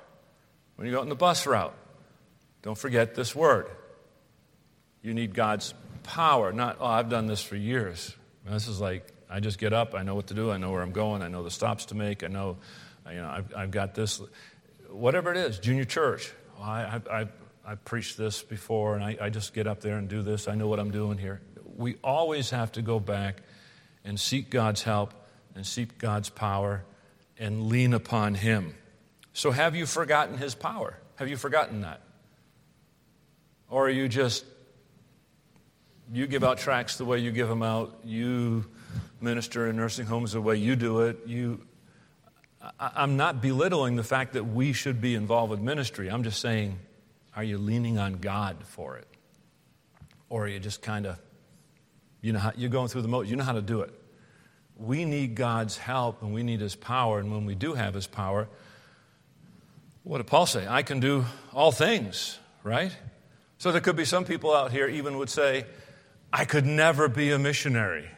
When 0.76 0.88
you 0.88 0.94
go 0.94 1.00
out 1.00 1.04
on 1.04 1.10
the 1.10 1.16
bus 1.16 1.46
route, 1.46 1.76
don't 2.64 2.78
forget 2.78 3.14
this 3.14 3.36
word. 3.36 3.68
You 5.04 5.14
need 5.14 5.36
God's 5.36 5.74
power, 6.04 6.52
not, 6.52 6.78
oh, 6.80 6.88
I've 6.88 7.10
done 7.10 7.28
this 7.28 7.44
for 7.44 7.56
years. 7.56 8.16
This 8.46 8.68
is 8.68 8.82
like 8.82 9.08
I 9.30 9.40
just 9.40 9.60
get 9.60 9.74
up, 9.74 9.94
I 9.96 10.04
know 10.04 10.16
what 10.16 10.28
to 10.28 10.34
do, 10.34 10.52
I 10.52 10.58
know 10.58 10.72
where 10.72 10.82
I'm 10.82 10.92
going, 10.92 11.22
I 11.22 11.28
know 11.28 11.44
the 11.44 11.52
stops 11.52 11.86
to 11.86 11.96
make, 11.96 12.24
I 12.24 12.28
know, 12.28 12.58
you 13.10 13.18
know, 13.18 13.30
I've, 13.30 13.56
I've 13.56 13.72
got 13.72 13.96
this. 13.96 14.22
Whatever 14.90 15.32
it 15.32 15.38
is, 15.38 15.60
junior 15.60 15.86
church. 15.86 16.32
Oh, 16.60 16.64
I, 16.64 17.02
I, 17.10 17.22
I, 17.22 17.28
I 17.66 17.76
preached 17.76 18.18
this 18.18 18.44
before, 18.44 18.96
and 18.96 19.04
I, 19.04 19.18
I 19.20 19.30
just 19.30 19.54
get 19.54 19.68
up 19.68 19.82
there 19.82 19.98
and 19.98 20.08
do 20.08 20.22
this. 20.22 20.48
I 20.48 20.56
know 20.56 20.68
what 20.68 20.80
I'm 20.80 20.92
doing 20.92 21.18
here. 21.18 21.42
We 21.76 21.96
always 22.04 22.52
have 22.52 22.72
to 22.74 22.82
go 22.82 23.00
back 23.00 23.42
and 24.06 24.20
seek 24.20 24.50
God's 24.50 24.84
help 24.84 25.14
and 25.56 25.66
seek 25.66 25.98
God's 25.98 26.30
power 26.30 26.84
and 27.38 27.68
lean 27.68 27.94
upon 27.94 28.36
Him. 28.36 28.76
So, 29.34 29.52
have 29.52 29.76
you 29.76 29.86
forgotten 29.86 30.38
His 30.38 30.54
power? 30.54 30.98
Have 31.16 31.28
you 31.28 31.38
forgotten 31.38 31.82
that? 31.82 32.02
Or 33.74 33.88
are 33.88 33.90
you 33.90 34.08
just, 34.08 34.46
you 36.14 36.28
give 36.28 36.44
out 36.44 36.60
tracts 36.60 37.00
the 37.00 37.06
way 37.06 37.18
you 37.18 37.32
give 37.32 37.48
them 37.48 37.64
out, 37.64 38.02
you 38.04 38.66
minister 39.20 39.68
in 39.68 39.78
nursing 39.78 40.06
homes 40.06 40.34
the 40.34 40.42
way 40.42 40.58
you 40.58 40.76
do 40.76 41.02
it. 41.02 41.18
You, 41.26 41.60
I, 42.80 43.02
am 43.02 43.18
not 43.18 43.42
belittling 43.42 43.96
the 43.96 44.04
fact 44.04 44.34
that 44.34 44.44
we 44.44 44.74
should 44.74 45.02
be 45.02 45.16
involved 45.16 45.50
with 45.50 45.60
ministry. 45.60 46.12
I'm 46.12 46.22
just 46.22 46.40
saying, 46.40 46.78
are 47.36 47.44
you 47.44 47.58
leaning 47.58 47.98
on 47.98 48.18
God 48.18 48.58
for 48.64 48.98
it? 48.98 49.08
Or 50.30 50.46
are 50.46 50.48
you 50.48 50.60
just 50.60 50.84
kind 50.84 51.08
of, 51.08 51.18
you 52.22 52.32
know, 52.32 52.38
how, 52.38 52.52
you're 52.56 52.70
going 52.70 52.90
through 52.90 53.02
the 53.02 53.08
motions, 53.08 53.32
you 53.32 53.38
know 53.38 53.44
how 53.44 53.54
to 53.54 53.62
do 53.64 53.82
it. 53.82 53.92
We 54.78 55.04
need 55.04 55.34
God's 55.34 55.78
help 55.78 56.22
and 56.22 56.32
we 56.32 56.44
need 56.44 56.62
His 56.62 56.76
power. 56.76 57.18
And 57.18 57.32
when 57.32 57.48
we 57.48 57.56
do 57.56 57.74
have 57.74 57.96
His 57.96 58.06
power, 58.06 58.48
what 60.04 60.20
did 60.20 60.28
Paul 60.28 60.46
say? 60.46 60.68
I 60.68 60.84
can 60.84 61.00
do 61.00 61.26
all 61.52 61.72
things, 61.72 62.38
right? 62.62 62.96
So 63.64 63.72
there 63.72 63.80
could 63.80 63.96
be 63.96 64.04
some 64.04 64.26
people 64.26 64.54
out 64.54 64.74
here 64.74 64.90
even 64.90 65.18
would 65.20 65.30
say, 65.30 65.66
I 66.34 66.44
could 66.44 66.66
never 66.66 67.08
be 67.08 67.32
a 67.32 67.40
missionary. 67.40 68.10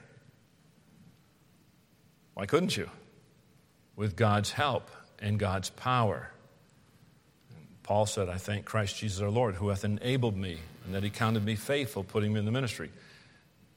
Why 2.33 2.47
couldn't 2.47 2.75
you? 2.75 2.89
With 3.95 4.15
God's 4.15 4.49
help 4.49 4.89
and 5.19 5.37
God's 5.37 5.69
power. 5.69 6.31
Paul 7.83 8.07
said, 8.07 8.27
I 8.27 8.37
thank 8.37 8.65
Christ 8.65 8.97
Jesus 8.97 9.21
our 9.21 9.29
Lord, 9.29 9.53
who 9.53 9.69
hath 9.69 9.85
enabled 9.85 10.35
me, 10.35 10.57
and 10.83 10.95
that 10.95 11.03
he 11.03 11.11
counted 11.11 11.45
me 11.45 11.53
faithful, 11.55 12.03
putting 12.03 12.33
me 12.33 12.39
in 12.39 12.45
the 12.45 12.51
ministry. 12.51 12.89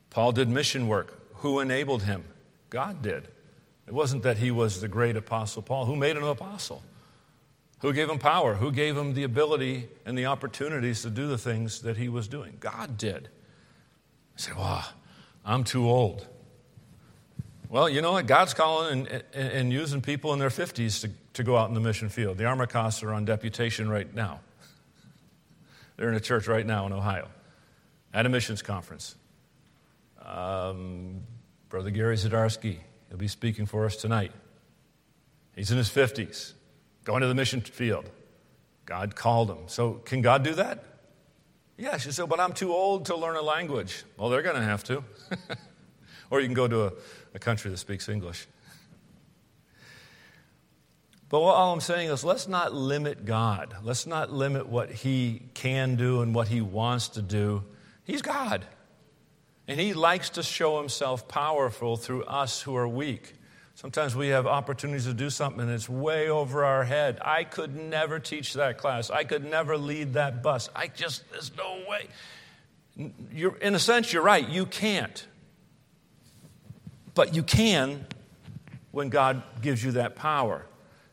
Paul 0.08 0.32
did 0.32 0.48
mission 0.48 0.88
work. 0.88 1.20
Who 1.40 1.60
enabled 1.60 2.02
him? 2.02 2.24
God 2.70 3.02
did. 3.02 3.28
It 3.86 3.92
wasn't 3.92 4.22
that 4.22 4.38
he 4.38 4.50
was 4.50 4.80
the 4.80 4.88
great 4.88 5.18
apostle 5.18 5.60
Paul. 5.60 5.84
Who 5.84 5.96
made 5.96 6.16
him 6.16 6.24
an 6.24 6.30
apostle? 6.30 6.82
Who 7.80 7.92
gave 7.92 8.10
him 8.10 8.18
power? 8.18 8.54
Who 8.54 8.72
gave 8.72 8.96
him 8.96 9.14
the 9.14 9.22
ability 9.22 9.88
and 10.04 10.18
the 10.18 10.26
opportunities 10.26 11.02
to 11.02 11.10
do 11.10 11.28
the 11.28 11.38
things 11.38 11.82
that 11.82 11.96
he 11.96 12.08
was 12.08 12.26
doing? 12.26 12.56
God 12.58 12.98
did. 12.98 13.28
I 14.36 14.40
said, 14.40 14.56
Wow, 14.56 14.84
I'm 15.44 15.64
too 15.64 15.88
old. 15.88 16.26
Well, 17.68 17.88
you 17.88 18.00
know 18.00 18.12
what? 18.12 18.26
God's 18.26 18.54
calling 18.54 19.06
and, 19.06 19.24
and, 19.34 19.52
and, 19.52 19.72
using 19.72 20.00
people 20.00 20.32
in 20.32 20.38
their 20.38 20.48
50s 20.48 21.02
to, 21.02 21.10
to 21.34 21.42
go 21.42 21.56
out 21.56 21.68
in 21.68 21.74
the 21.74 21.80
mission 21.80 22.08
field. 22.08 22.38
The 22.38 22.46
Armacosts 22.46 23.02
are 23.02 23.12
on 23.12 23.26
deputation 23.26 23.90
right 23.90 24.12
now. 24.14 24.40
They're 25.96 26.08
in 26.08 26.14
a 26.14 26.20
church 26.20 26.48
right 26.48 26.64
now 26.64 26.86
in 26.86 26.92
Ohio 26.94 27.28
at 28.14 28.24
a 28.24 28.28
missions 28.30 28.62
conference. 28.62 29.16
Um, 30.24 31.20
Brother 31.68 31.90
Gary 31.90 32.16
Zadarsky, 32.16 32.78
he'll 33.08 33.18
be 33.18 33.28
speaking 33.28 33.66
for 33.66 33.84
us 33.84 33.96
tonight. 33.96 34.32
He's 35.54 35.70
in 35.70 35.76
his 35.76 35.90
50s, 35.90 36.52
going 37.04 37.22
to 37.22 37.28
the 37.28 37.34
mission 37.34 37.60
field. 37.60 38.08
God 38.86 39.14
called 39.14 39.50
him. 39.50 39.58
So, 39.66 39.94
can 39.94 40.22
God 40.22 40.42
do 40.42 40.54
that? 40.54 40.84
Yeah, 41.76 41.96
she 41.98 42.10
said, 42.10 42.28
but 42.28 42.40
I'm 42.40 42.52
too 42.52 42.72
old 42.72 43.06
to 43.06 43.16
learn 43.16 43.36
a 43.36 43.42
language. 43.42 44.04
Well, 44.16 44.30
they're 44.30 44.42
going 44.42 44.56
to 44.56 44.62
have 44.62 44.82
to. 44.84 45.04
or 46.30 46.40
you 46.40 46.46
can 46.46 46.54
go 46.54 46.66
to 46.66 46.86
a 46.86 46.92
a 47.34 47.38
country 47.38 47.70
that 47.70 47.76
speaks 47.76 48.08
English. 48.08 48.46
But 51.28 51.40
what, 51.40 51.54
all 51.54 51.74
I'm 51.74 51.80
saying 51.80 52.08
is, 52.08 52.24
let's 52.24 52.48
not 52.48 52.72
limit 52.72 53.24
God. 53.24 53.76
Let's 53.82 54.06
not 54.06 54.32
limit 54.32 54.66
what 54.66 54.90
He 54.90 55.42
can 55.54 55.96
do 55.96 56.22
and 56.22 56.34
what 56.34 56.48
He 56.48 56.60
wants 56.60 57.08
to 57.08 57.22
do. 57.22 57.64
He's 58.04 58.22
God. 58.22 58.64
And 59.66 59.78
He 59.78 59.92
likes 59.92 60.30
to 60.30 60.42
show 60.42 60.78
Himself 60.78 61.28
powerful 61.28 61.96
through 61.96 62.24
us 62.24 62.62
who 62.62 62.74
are 62.76 62.88
weak. 62.88 63.34
Sometimes 63.78 64.16
we 64.16 64.30
have 64.30 64.44
opportunities 64.44 65.04
to 65.04 65.14
do 65.14 65.30
something 65.30 65.60
and 65.60 65.70
it's 65.70 65.88
way 65.88 66.28
over 66.28 66.64
our 66.64 66.82
head. 66.82 67.20
I 67.22 67.44
could 67.44 67.76
never 67.76 68.18
teach 68.18 68.54
that 68.54 68.76
class. 68.76 69.08
I 69.08 69.22
could 69.22 69.44
never 69.44 69.78
lead 69.78 70.14
that 70.14 70.42
bus. 70.42 70.68
I 70.74 70.88
just, 70.88 71.22
there's 71.30 71.56
no 71.56 71.84
way. 71.88 72.08
You're, 73.32 73.56
in 73.58 73.76
a 73.76 73.78
sense, 73.78 74.12
you're 74.12 74.24
right. 74.24 74.48
You 74.48 74.66
can't. 74.66 75.24
But 77.14 77.36
you 77.36 77.44
can 77.44 78.04
when 78.90 79.10
God 79.10 79.44
gives 79.62 79.84
you 79.84 79.92
that 79.92 80.16
power. 80.16 80.66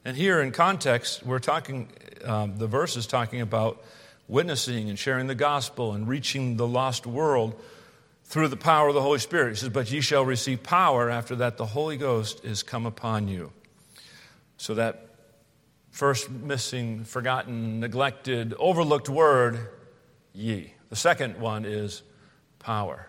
And 0.04 0.18
here 0.18 0.42
in 0.42 0.52
context, 0.52 1.24
we're 1.24 1.38
talking, 1.38 1.90
um, 2.24 2.58
the 2.58 2.66
verse 2.66 2.98
is 2.98 3.06
talking 3.06 3.42
about 3.42 3.84
witnessing 4.28 4.90
and 4.90 4.98
sharing 4.98 5.28
the 5.28 5.36
gospel 5.36 5.94
and 5.94 6.08
reaching 6.08 6.58
the 6.58 6.68
lost 6.68 7.06
world 7.06 7.62
through 8.26 8.50
the 8.50 8.58
power 8.58 8.90
of 8.90 8.94
the 8.94 9.02
Holy 9.02 9.20
Spirit. 9.20 9.50
He 9.52 9.56
says, 9.56 9.70
But 9.70 9.92
ye 9.92 10.02
shall 10.02 10.26
receive 10.26 10.62
power 10.62 11.10
after 11.10 11.36
that 11.38 11.58
the 11.58 11.66
Holy 11.66 11.98
Ghost 11.98 12.44
is 12.44 12.64
come 12.64 12.86
upon 12.86 13.28
you. 13.28 13.52
So 14.58 14.76
that 14.76 15.06
First 15.96 16.30
missing, 16.30 17.06
forgotten, 17.06 17.80
neglected, 17.80 18.54
overlooked 18.60 19.08
word, 19.08 19.70
ye. 20.34 20.74
The 20.90 20.98
second 20.98 21.40
one 21.40 21.64
is 21.64 22.04
power. 22.60 23.08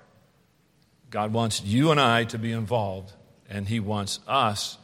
God 1.10 1.32
wants 1.32 1.60
you 1.64 1.90
and 1.90 1.98
I 1.98 2.22
to 2.26 2.38
be 2.38 2.52
involved, 2.52 3.12
and 3.50 3.66
He 3.66 3.80
wants 3.80 4.20
us 4.28 4.78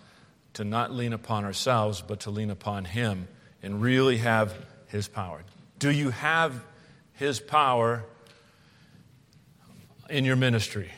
to 0.54 0.64
not 0.64 0.90
lean 0.90 1.12
upon 1.12 1.44
ourselves, 1.44 2.02
but 2.04 2.18
to 2.20 2.30
lean 2.30 2.50
upon 2.50 2.86
Him 2.86 3.28
and 3.62 3.80
really 3.80 4.16
have 4.16 4.52
His 4.88 5.06
power. 5.06 5.44
Do 5.78 5.92
you 5.92 6.10
have 6.10 6.60
His 7.12 7.38
power 7.38 8.04
in 10.12 10.26
your 10.26 10.36
ministry? 10.36 10.90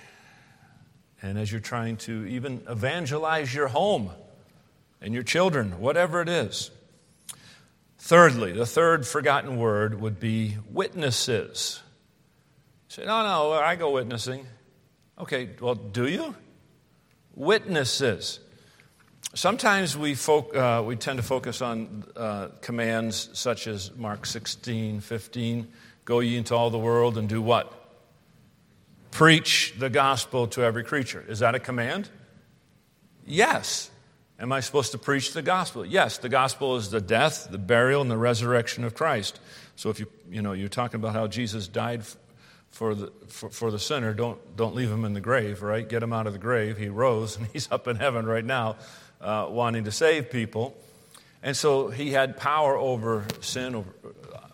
And 1.22 1.38
as 1.38 1.50
you're 1.50 1.60
trying 1.60 1.96
to 1.98 2.26
even 2.26 2.62
evangelize 2.68 3.54
your 3.54 3.68
home 3.68 4.10
and 5.00 5.14
your 5.14 5.22
children, 5.22 5.78
whatever 5.80 6.20
it 6.20 6.28
is. 6.28 6.70
Thirdly, 7.98 8.52
the 8.52 8.66
third 8.66 9.06
forgotten 9.06 9.56
word 9.56 10.00
would 10.00 10.18
be 10.18 10.56
witnesses. 10.70 11.80
You 12.88 12.94
say, 12.96 13.06
no, 13.06 13.22
no, 13.22 13.52
I 13.52 13.76
go 13.76 13.92
witnessing. 13.92 14.46
Okay, 15.18 15.50
well, 15.60 15.76
do 15.76 16.06
you? 16.06 16.34
Witnesses. 17.34 18.40
Sometimes 19.34 19.96
we, 19.96 20.14
folk, 20.14 20.54
uh, 20.54 20.82
we 20.84 20.96
tend 20.96 21.18
to 21.18 21.22
focus 21.22 21.62
on 21.62 22.04
uh, 22.16 22.48
commands 22.60 23.30
such 23.32 23.66
as 23.66 23.94
Mark 23.96 24.26
16, 24.26 25.00
15. 25.00 25.68
Go 26.04 26.20
ye 26.20 26.36
into 26.36 26.54
all 26.54 26.70
the 26.70 26.78
world 26.78 27.16
and 27.16 27.28
do 27.28 27.40
what? 27.40 27.83
Preach 29.14 29.74
the 29.78 29.88
gospel 29.88 30.48
to 30.48 30.62
every 30.62 30.82
creature. 30.82 31.24
Is 31.28 31.38
that 31.38 31.54
a 31.54 31.60
command? 31.60 32.10
Yes. 33.24 33.88
Am 34.40 34.50
I 34.50 34.58
supposed 34.58 34.90
to 34.90 34.98
preach 34.98 35.32
the 35.34 35.40
gospel? 35.40 35.86
Yes, 35.86 36.18
the 36.18 36.28
gospel 36.28 36.74
is 36.74 36.90
the 36.90 37.00
death, 37.00 37.46
the 37.48 37.56
burial, 37.56 38.02
and 38.02 38.10
the 38.10 38.16
resurrection 38.16 38.82
of 38.82 38.94
Christ. 38.94 39.38
So 39.76 39.88
if 39.88 40.00
you, 40.00 40.08
you 40.28 40.42
know, 40.42 40.52
you're 40.52 40.68
talking 40.68 40.98
about 40.98 41.12
how 41.12 41.28
Jesus 41.28 41.68
died 41.68 42.02
for 42.70 42.96
the, 42.96 43.12
for, 43.28 43.50
for, 43.50 43.70
the 43.70 43.78
sinner, 43.78 44.14
don't, 44.14 44.56
don't 44.56 44.74
leave 44.74 44.90
him 44.90 45.04
in 45.04 45.12
the 45.12 45.20
grave, 45.20 45.62
right? 45.62 45.88
Get 45.88 46.02
him 46.02 46.12
out 46.12 46.26
of 46.26 46.32
the 46.32 46.40
grave. 46.40 46.76
He 46.76 46.88
rose 46.88 47.36
and 47.38 47.46
he's 47.52 47.70
up 47.70 47.86
in 47.86 47.94
heaven 47.94 48.26
right 48.26 48.44
now 48.44 48.78
uh, 49.20 49.46
wanting 49.48 49.84
to 49.84 49.92
save 49.92 50.28
people. 50.28 50.76
And 51.40 51.56
so 51.56 51.88
he 51.88 52.10
had 52.10 52.36
power 52.36 52.76
over 52.76 53.24
sin, 53.42 53.76
over 53.76 53.90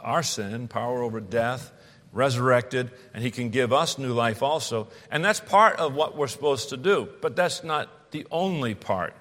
our 0.01 0.23
sin, 0.23 0.69
power 0.69 1.03
over 1.03 1.19
death, 1.19 1.73
resurrected, 2.13 2.91
and 3.15 3.23
he 3.23 3.31
can 3.31 3.51
give 3.51 3.73
us 3.73 3.99
new 3.99 4.13
life 4.13 4.43
also. 4.43 4.89
And 5.11 5.25
that's 5.25 5.41
part 5.41 5.77
of 5.77 5.95
what 5.95 6.17
we're 6.17 6.29
supposed 6.29 6.71
to 6.71 6.77
do, 6.77 7.09
but 7.21 7.37
that's 7.37 7.63
not 7.63 8.11
the 8.11 8.27
only 8.31 8.75
part. 8.75 9.15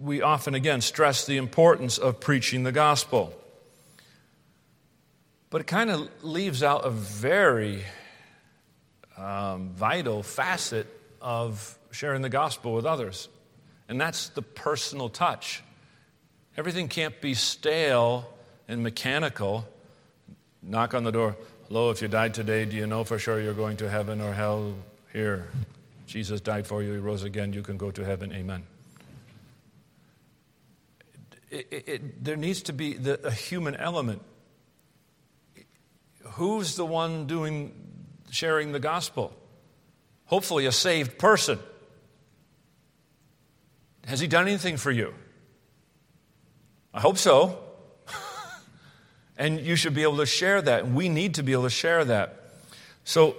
We 0.00 0.22
often, 0.22 0.54
again, 0.54 0.80
stress 0.80 1.26
the 1.26 1.36
importance 1.36 1.98
of 1.98 2.20
preaching 2.20 2.62
the 2.62 2.72
gospel. 2.72 3.32
But 5.50 5.60
it 5.60 5.66
kind 5.66 5.90
of 5.90 6.08
leaves 6.22 6.62
out 6.62 6.86
a 6.86 6.90
very 6.90 7.84
um, 9.16 9.70
vital 9.74 10.22
facet 10.22 10.86
of 11.20 11.78
sharing 11.90 12.22
the 12.22 12.28
gospel 12.28 12.72
with 12.74 12.86
others 12.86 13.28
and 13.92 14.00
that's 14.00 14.30
the 14.30 14.40
personal 14.40 15.10
touch. 15.10 15.62
Everything 16.56 16.88
can't 16.88 17.20
be 17.20 17.34
stale 17.34 18.26
and 18.66 18.82
mechanical. 18.82 19.68
Knock 20.62 20.94
on 20.94 21.02
the 21.02 21.10
door. 21.10 21.36
Hello, 21.68 21.90
if 21.90 22.00
you 22.00 22.08
died 22.08 22.34
today, 22.34 22.64
do 22.64 22.76
you 22.76 22.86
know 22.86 23.02
for 23.02 23.18
sure 23.18 23.40
you're 23.40 23.52
going 23.52 23.76
to 23.78 23.90
heaven 23.90 24.20
or 24.20 24.32
hell? 24.32 24.74
Here, 25.12 25.48
Jesus 26.06 26.40
died 26.40 26.66
for 26.66 26.82
you, 26.82 26.92
he 26.92 26.98
rose 26.98 27.24
again, 27.24 27.52
you 27.52 27.62
can 27.62 27.76
go 27.76 27.90
to 27.90 28.04
heaven. 28.04 28.32
Amen. 28.32 28.62
It, 31.50 31.66
it, 31.70 31.88
it, 31.88 32.24
there 32.24 32.36
needs 32.36 32.62
to 32.62 32.72
be 32.72 32.94
the, 32.94 33.26
a 33.26 33.30
human 33.30 33.74
element. 33.74 34.22
Who's 36.22 36.76
the 36.76 36.86
one 36.86 37.26
doing 37.26 37.74
sharing 38.30 38.72
the 38.72 38.80
gospel? 38.80 39.34
Hopefully, 40.26 40.66
a 40.66 40.72
saved 40.72 41.18
person. 41.18 41.58
Has 44.06 44.20
he 44.20 44.28
done 44.28 44.46
anything 44.46 44.76
for 44.76 44.90
you? 44.90 45.12
I 46.94 47.00
hope 47.00 47.18
so. 47.18 47.58
And 49.42 49.60
you 49.60 49.74
should 49.74 49.92
be 49.92 50.04
able 50.04 50.18
to 50.18 50.26
share 50.26 50.62
that. 50.62 50.84
And 50.84 50.94
we 50.94 51.08
need 51.08 51.34
to 51.34 51.42
be 51.42 51.50
able 51.50 51.64
to 51.64 51.70
share 51.70 52.04
that. 52.04 52.36
So 53.02 53.34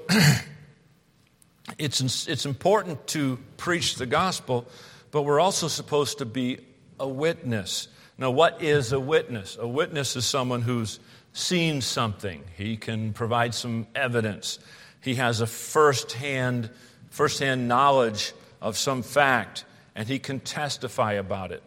it's, 1.78 2.28
it's 2.28 2.46
important 2.46 3.08
to 3.08 3.40
preach 3.56 3.96
the 3.96 4.06
gospel, 4.06 4.68
but 5.12 5.22
we're 5.22 5.40
also 5.40 5.70
supposed 5.70 6.18
to 6.18 6.26
be 6.26 6.60
a 7.00 7.08
witness. 7.08 7.88
Now, 8.18 8.32
what 8.32 8.62
is 8.62 8.92
a 8.92 9.00
witness? 9.00 9.58
A 9.58 9.66
witness 9.66 10.18
is 10.18 10.26
someone 10.26 10.62
who's 10.62 11.00
seen 11.32 11.80
something, 11.80 12.44
he 12.58 12.76
can 12.76 13.14
provide 13.14 13.56
some 13.56 13.88
evidence, 13.96 14.60
he 15.00 15.16
has 15.16 15.40
a 15.40 15.48
first-hand, 15.48 16.70
first-hand 17.12 17.70
knowledge 17.70 18.34
of 18.62 18.78
some 18.78 19.04
fact 19.04 19.64
and 19.96 20.06
he 20.10 20.20
can 20.20 20.42
testify 20.42 21.14
about 21.14 21.54
it. 21.54 21.64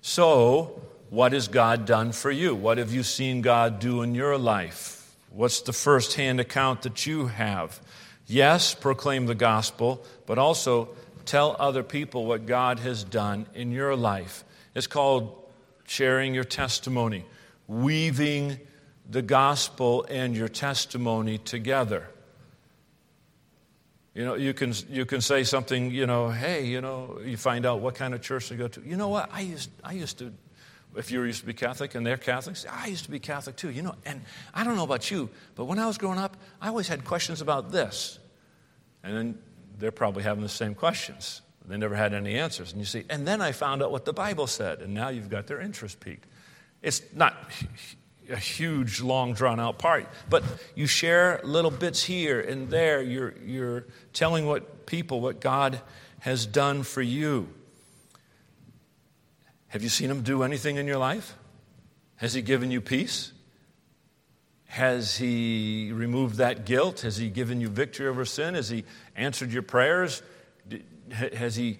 So, 0.00 0.80
what 1.10 1.32
has 1.32 1.48
God 1.48 1.84
done 1.84 2.12
for 2.12 2.30
you? 2.30 2.54
What 2.54 2.78
have 2.78 2.92
you 2.92 3.02
seen 3.02 3.42
God 3.42 3.80
do 3.80 4.02
in 4.02 4.14
your 4.14 4.38
life? 4.38 5.14
What's 5.30 5.60
the 5.60 5.72
first-hand 5.72 6.40
account 6.40 6.82
that 6.82 7.04
you 7.06 7.26
have? 7.26 7.80
Yes, 8.26 8.74
proclaim 8.74 9.26
the 9.26 9.34
gospel, 9.34 10.04
but 10.26 10.38
also 10.38 10.90
tell 11.26 11.56
other 11.58 11.82
people 11.82 12.26
what 12.26 12.46
God 12.46 12.78
has 12.78 13.04
done 13.04 13.46
in 13.54 13.72
your 13.72 13.96
life. 13.96 14.44
It's 14.74 14.86
called 14.86 15.36
sharing 15.86 16.32
your 16.32 16.44
testimony, 16.44 17.24
weaving 17.66 18.58
the 19.08 19.22
gospel 19.22 20.06
and 20.08 20.36
your 20.36 20.48
testimony 20.48 21.38
together. 21.38 22.08
You 24.14 24.24
know, 24.24 24.34
you 24.34 24.54
can, 24.54 24.74
you 24.88 25.06
can 25.06 25.20
say 25.20 25.42
something, 25.42 25.90
you 25.90 26.06
know, 26.06 26.30
hey, 26.30 26.66
you 26.66 26.80
know, 26.80 27.18
you 27.24 27.36
find 27.36 27.66
out 27.66 27.80
what 27.80 27.96
kind 27.96 28.14
of 28.14 28.22
church 28.22 28.48
to 28.48 28.54
go 28.54 28.68
to. 28.68 28.80
You 28.84 28.96
know 28.96 29.08
what? 29.08 29.30
I 29.32 29.40
used, 29.40 29.70
I 29.82 29.92
used 29.92 30.18
to, 30.18 30.32
if 30.96 31.10
you 31.10 31.22
used 31.22 31.40
to 31.40 31.46
be 31.46 31.54
Catholic 31.54 31.94
and 31.94 32.04
they're 32.06 32.16
Catholics, 32.16 32.66
I 32.70 32.86
used 32.86 33.04
to 33.04 33.10
be 33.10 33.18
Catholic 33.18 33.56
too. 33.56 33.70
You 33.70 33.82
know, 33.82 33.94
and 34.04 34.22
I 34.54 34.64
don't 34.64 34.76
know 34.76 34.84
about 34.84 35.10
you, 35.10 35.30
but 35.54 35.66
when 35.66 35.78
I 35.78 35.86
was 35.86 35.98
growing 35.98 36.18
up, 36.18 36.36
I 36.60 36.68
always 36.68 36.88
had 36.88 37.04
questions 37.04 37.40
about 37.40 37.70
this. 37.70 38.18
And 39.02 39.16
then 39.16 39.38
they're 39.78 39.90
probably 39.92 40.22
having 40.22 40.42
the 40.42 40.48
same 40.48 40.74
questions. 40.74 41.42
They 41.66 41.76
never 41.76 41.94
had 41.94 42.14
any 42.14 42.36
answers. 42.36 42.72
And 42.72 42.80
you 42.80 42.84
see, 42.84 43.04
and 43.08 43.26
then 43.26 43.40
I 43.40 43.52
found 43.52 43.82
out 43.82 43.92
what 43.92 44.04
the 44.04 44.12
Bible 44.12 44.48
said, 44.48 44.80
and 44.80 44.92
now 44.92 45.08
you've 45.08 45.30
got 45.30 45.46
their 45.46 45.60
interest 45.60 46.00
piqued. 46.00 46.26
It's 46.82 47.02
not 47.14 47.36
a 48.28 48.36
huge, 48.36 49.00
long, 49.00 49.34
drawn 49.34 49.60
out 49.60 49.78
part. 49.78 50.08
But 50.28 50.42
you 50.74 50.86
share 50.86 51.40
little 51.44 51.70
bits 51.70 52.02
here 52.02 52.40
and 52.40 52.68
there. 52.70 53.02
You're, 53.02 53.34
you're 53.44 53.86
telling 54.12 54.46
what 54.46 54.86
people, 54.86 55.20
what 55.20 55.40
God 55.40 55.80
has 56.20 56.46
done 56.46 56.82
for 56.82 57.02
you. 57.02 57.48
Have 59.70 59.82
you 59.82 59.88
seen 59.88 60.10
Him 60.10 60.22
do 60.22 60.42
anything 60.42 60.76
in 60.76 60.86
your 60.86 60.98
life? 60.98 61.36
Has 62.16 62.34
He 62.34 62.42
given 62.42 62.70
you 62.70 62.80
peace? 62.80 63.32
Has 64.66 65.16
He 65.16 65.92
removed 65.92 66.36
that 66.36 66.66
guilt? 66.66 67.00
Has 67.00 67.16
He 67.16 67.30
given 67.30 67.60
you 67.60 67.68
victory 67.68 68.08
over 68.08 68.24
sin? 68.24 68.54
Has 68.54 68.68
He 68.68 68.84
answered 69.16 69.52
your 69.52 69.62
prayers? 69.62 70.22
Has 71.10 71.54
He 71.54 71.78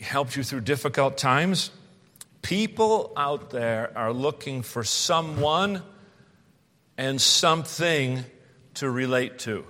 helped 0.00 0.36
you 0.36 0.44
through 0.44 0.60
difficult 0.60 1.18
times? 1.18 1.70
People 2.40 3.12
out 3.16 3.50
there 3.50 3.90
are 3.96 4.12
looking 4.12 4.62
for 4.62 4.84
someone 4.84 5.82
and 6.96 7.20
something 7.20 8.24
to 8.74 8.88
relate 8.88 9.40
to. 9.40 9.64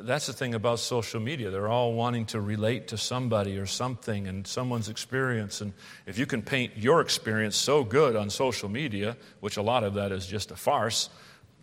That's 0.00 0.26
the 0.26 0.32
thing 0.32 0.54
about 0.54 0.80
social 0.80 1.20
media. 1.20 1.50
They're 1.50 1.68
all 1.68 1.94
wanting 1.94 2.26
to 2.26 2.40
relate 2.40 2.88
to 2.88 2.98
somebody 2.98 3.58
or 3.58 3.66
something 3.66 4.26
and 4.26 4.46
someone's 4.46 4.88
experience. 4.88 5.60
And 5.60 5.72
if 6.06 6.18
you 6.18 6.26
can 6.26 6.42
paint 6.42 6.76
your 6.76 7.00
experience 7.00 7.56
so 7.56 7.84
good 7.84 8.16
on 8.16 8.30
social 8.30 8.68
media, 8.68 9.16
which 9.40 9.56
a 9.56 9.62
lot 9.62 9.84
of 9.84 9.94
that 9.94 10.12
is 10.12 10.26
just 10.26 10.50
a 10.50 10.56
farce, 10.56 11.10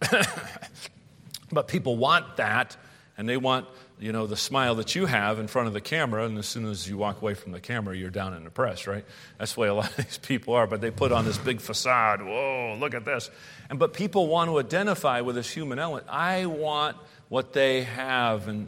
but 1.51 1.67
people 1.67 1.97
want 1.97 2.37
that 2.37 2.77
and 3.17 3.27
they 3.27 3.37
want 3.37 3.67
you 4.01 4.11
know, 4.11 4.25
the 4.25 4.35
smile 4.35 4.75
that 4.75 4.95
you 4.95 5.05
have 5.05 5.37
in 5.37 5.47
front 5.47 5.67
of 5.67 5.73
the 5.73 5.79
camera, 5.79 6.25
and 6.25 6.35
as 6.39 6.47
soon 6.47 6.65
as 6.65 6.89
you 6.89 6.97
walk 6.97 7.21
away 7.21 7.35
from 7.35 7.51
the 7.51 7.59
camera, 7.59 7.95
you're 7.95 8.09
down 8.09 8.33
in 8.33 8.43
the 8.43 8.49
press, 8.49 8.87
right? 8.87 9.05
That's 9.37 9.53
the 9.53 9.59
way 9.59 9.67
a 9.67 9.75
lot 9.75 9.91
of 9.91 9.95
these 10.05 10.17
people 10.17 10.55
are, 10.55 10.65
but 10.65 10.81
they 10.81 10.89
put 10.89 11.11
on 11.11 11.23
this 11.23 11.37
big 11.37 11.61
facade. 11.61 12.23
Whoa, 12.23 12.75
look 12.79 12.95
at 12.95 13.05
this. 13.05 13.29
And 13.69 13.77
but 13.77 13.93
people 13.93 14.27
want 14.27 14.49
to 14.49 14.57
identify 14.57 15.21
with 15.21 15.35
this 15.35 15.49
human 15.51 15.77
element. 15.77 16.07
I 16.09 16.47
want 16.47 16.97
what 17.31 17.53
they 17.53 17.83
have. 17.83 18.49
And 18.49 18.67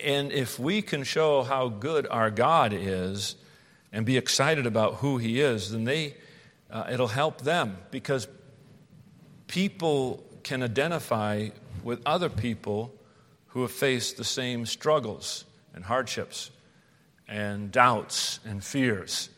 and 0.00 0.32
if 0.32 0.58
we 0.58 0.82
can 0.82 1.04
show 1.04 1.44
how 1.44 1.68
good 1.68 2.04
our 2.10 2.28
God 2.28 2.72
is 2.72 3.36
and 3.92 4.04
be 4.04 4.16
excited 4.16 4.66
about 4.66 4.94
who 4.96 5.18
He 5.18 5.40
is, 5.40 5.70
then 5.70 5.84
they 5.84 6.16
uh, 6.68 6.88
it'll 6.90 7.06
help 7.06 7.42
them 7.42 7.78
because 7.92 8.26
people 9.46 10.24
can 10.42 10.64
identify 10.64 11.50
with 11.84 12.02
other 12.04 12.28
people 12.28 12.92
who 13.46 13.62
have 13.62 13.70
faced 13.70 14.16
the 14.16 14.24
same 14.24 14.66
struggles 14.66 15.44
and 15.72 15.84
hardships 15.84 16.50
and 17.28 17.70
doubts 17.70 18.40
and 18.44 18.62
fears. 18.62 19.30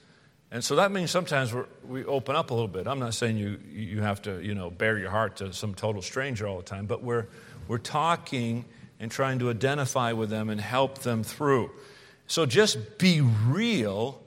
And 0.50 0.64
so 0.64 0.76
that 0.76 0.92
means 0.92 1.10
sometimes 1.10 1.52
we 1.86 2.06
open 2.06 2.36
up 2.36 2.50
a 2.50 2.54
little 2.54 2.68
bit. 2.68 2.86
I'm 2.86 3.00
not 3.00 3.12
saying 3.12 3.36
you, 3.36 3.58
you 3.70 4.00
have 4.00 4.22
to, 4.22 4.42
you 4.42 4.54
know, 4.54 4.70
bare 4.70 4.98
your 4.98 5.10
heart 5.10 5.36
to 5.36 5.52
some 5.52 5.74
total 5.74 6.00
stranger 6.00 6.48
all 6.48 6.56
the 6.56 6.62
time, 6.62 6.86
but 6.86 7.02
we're, 7.02 7.26
we're 7.68 7.78
talking 7.78 8.64
and 8.98 9.10
trying 9.10 9.38
to 9.38 9.50
identify 9.50 10.12
with 10.12 10.30
them 10.30 10.50
and 10.50 10.60
help 10.60 10.98
them 10.98 11.22
through. 11.22 11.70
So 12.26 12.46
just 12.46 12.98
be 12.98 13.20
real 13.20 14.20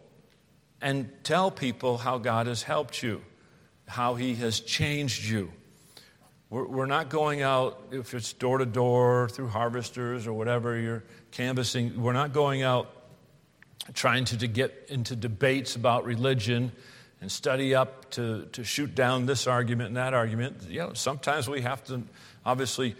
and 0.81 1.11
tell 1.23 1.51
people 1.51 1.97
how 1.97 2.17
God 2.17 2.47
has 2.47 2.63
helped 2.63 3.03
you, 3.03 3.21
how 3.87 4.15
He 4.15 4.35
has 4.35 4.59
changed 4.59 5.25
you. 5.25 5.51
We're, 6.49 6.65
we're 6.65 6.85
not 6.85 7.09
going 7.09 7.41
out, 7.41 7.81
if 7.91 8.13
it's 8.13 8.33
door 8.33 8.57
to 8.57 8.65
door, 8.65 9.29
through 9.29 9.47
harvesters 9.47 10.27
or 10.27 10.33
whatever 10.33 10.77
you're 10.77 11.03
canvassing, 11.31 12.01
we're 12.01 12.13
not 12.13 12.33
going 12.33 12.63
out 12.63 12.89
trying 13.93 14.25
to, 14.25 14.37
to 14.37 14.47
get 14.47 14.87
into 14.89 15.15
debates 15.15 15.75
about 15.75 16.05
religion 16.05 16.71
and 17.19 17.31
study 17.31 17.75
up 17.75 18.09
to, 18.11 18.47
to 18.51 18.63
shoot 18.63 18.95
down 18.95 19.25
this 19.25 19.47
argument 19.47 19.89
and 19.89 19.97
that 19.97 20.13
argument. 20.13 20.63
You 20.67 20.79
know, 20.79 20.93
sometimes 20.93 21.47
we 21.47 21.61
have 21.61 21.83
to 21.85 22.01
obviously 22.45 22.95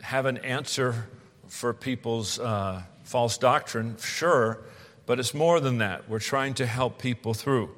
have 0.00 0.26
an 0.26 0.38
answer 0.38 1.08
for 1.48 1.72
people's 1.72 2.38
uh, 2.38 2.82
false 3.04 3.38
doctrine, 3.38 3.96
sure, 3.98 4.62
but 5.06 5.18
it's 5.18 5.34
more 5.34 5.60
than 5.60 5.78
that. 5.78 6.08
We're 6.08 6.18
trying 6.18 6.54
to 6.54 6.66
help 6.66 6.98
people 6.98 7.34
through. 7.34 7.70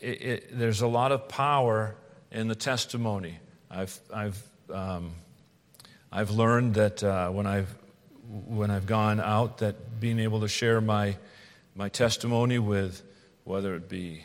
It, 0.00 0.22
it, 0.22 0.58
there's 0.58 0.80
a 0.80 0.86
lot 0.86 1.12
of 1.12 1.28
power 1.28 1.96
in 2.30 2.48
the 2.48 2.54
testimony. 2.54 3.38
I've, 3.70 3.98
I've, 4.14 4.42
um, 4.72 5.12
I've 6.10 6.30
learned 6.30 6.74
that 6.74 7.02
uh, 7.02 7.30
when, 7.30 7.46
I've, 7.46 7.74
when 8.28 8.70
I've 8.70 8.86
gone 8.86 9.20
out, 9.20 9.58
that 9.58 10.00
being 10.00 10.18
able 10.18 10.40
to 10.40 10.48
share 10.48 10.80
my 10.80 11.16
my 11.74 11.88
testimony 11.88 12.58
with 12.58 13.02
whether 13.44 13.74
it 13.74 13.88
be 13.88 14.24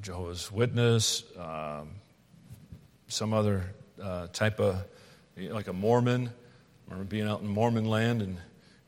Jehovah's 0.00 0.50
Witness, 0.50 1.24
um, 1.38 1.90
some 3.08 3.32
other 3.32 3.64
uh, 4.00 4.28
type 4.28 4.60
of, 4.60 4.84
like 5.36 5.68
a 5.68 5.72
Mormon. 5.72 6.28
I 6.28 6.92
remember 6.92 7.10
being 7.10 7.26
out 7.26 7.40
in 7.40 7.48
Mormon 7.48 7.86
land 7.86 8.22
in, 8.22 8.38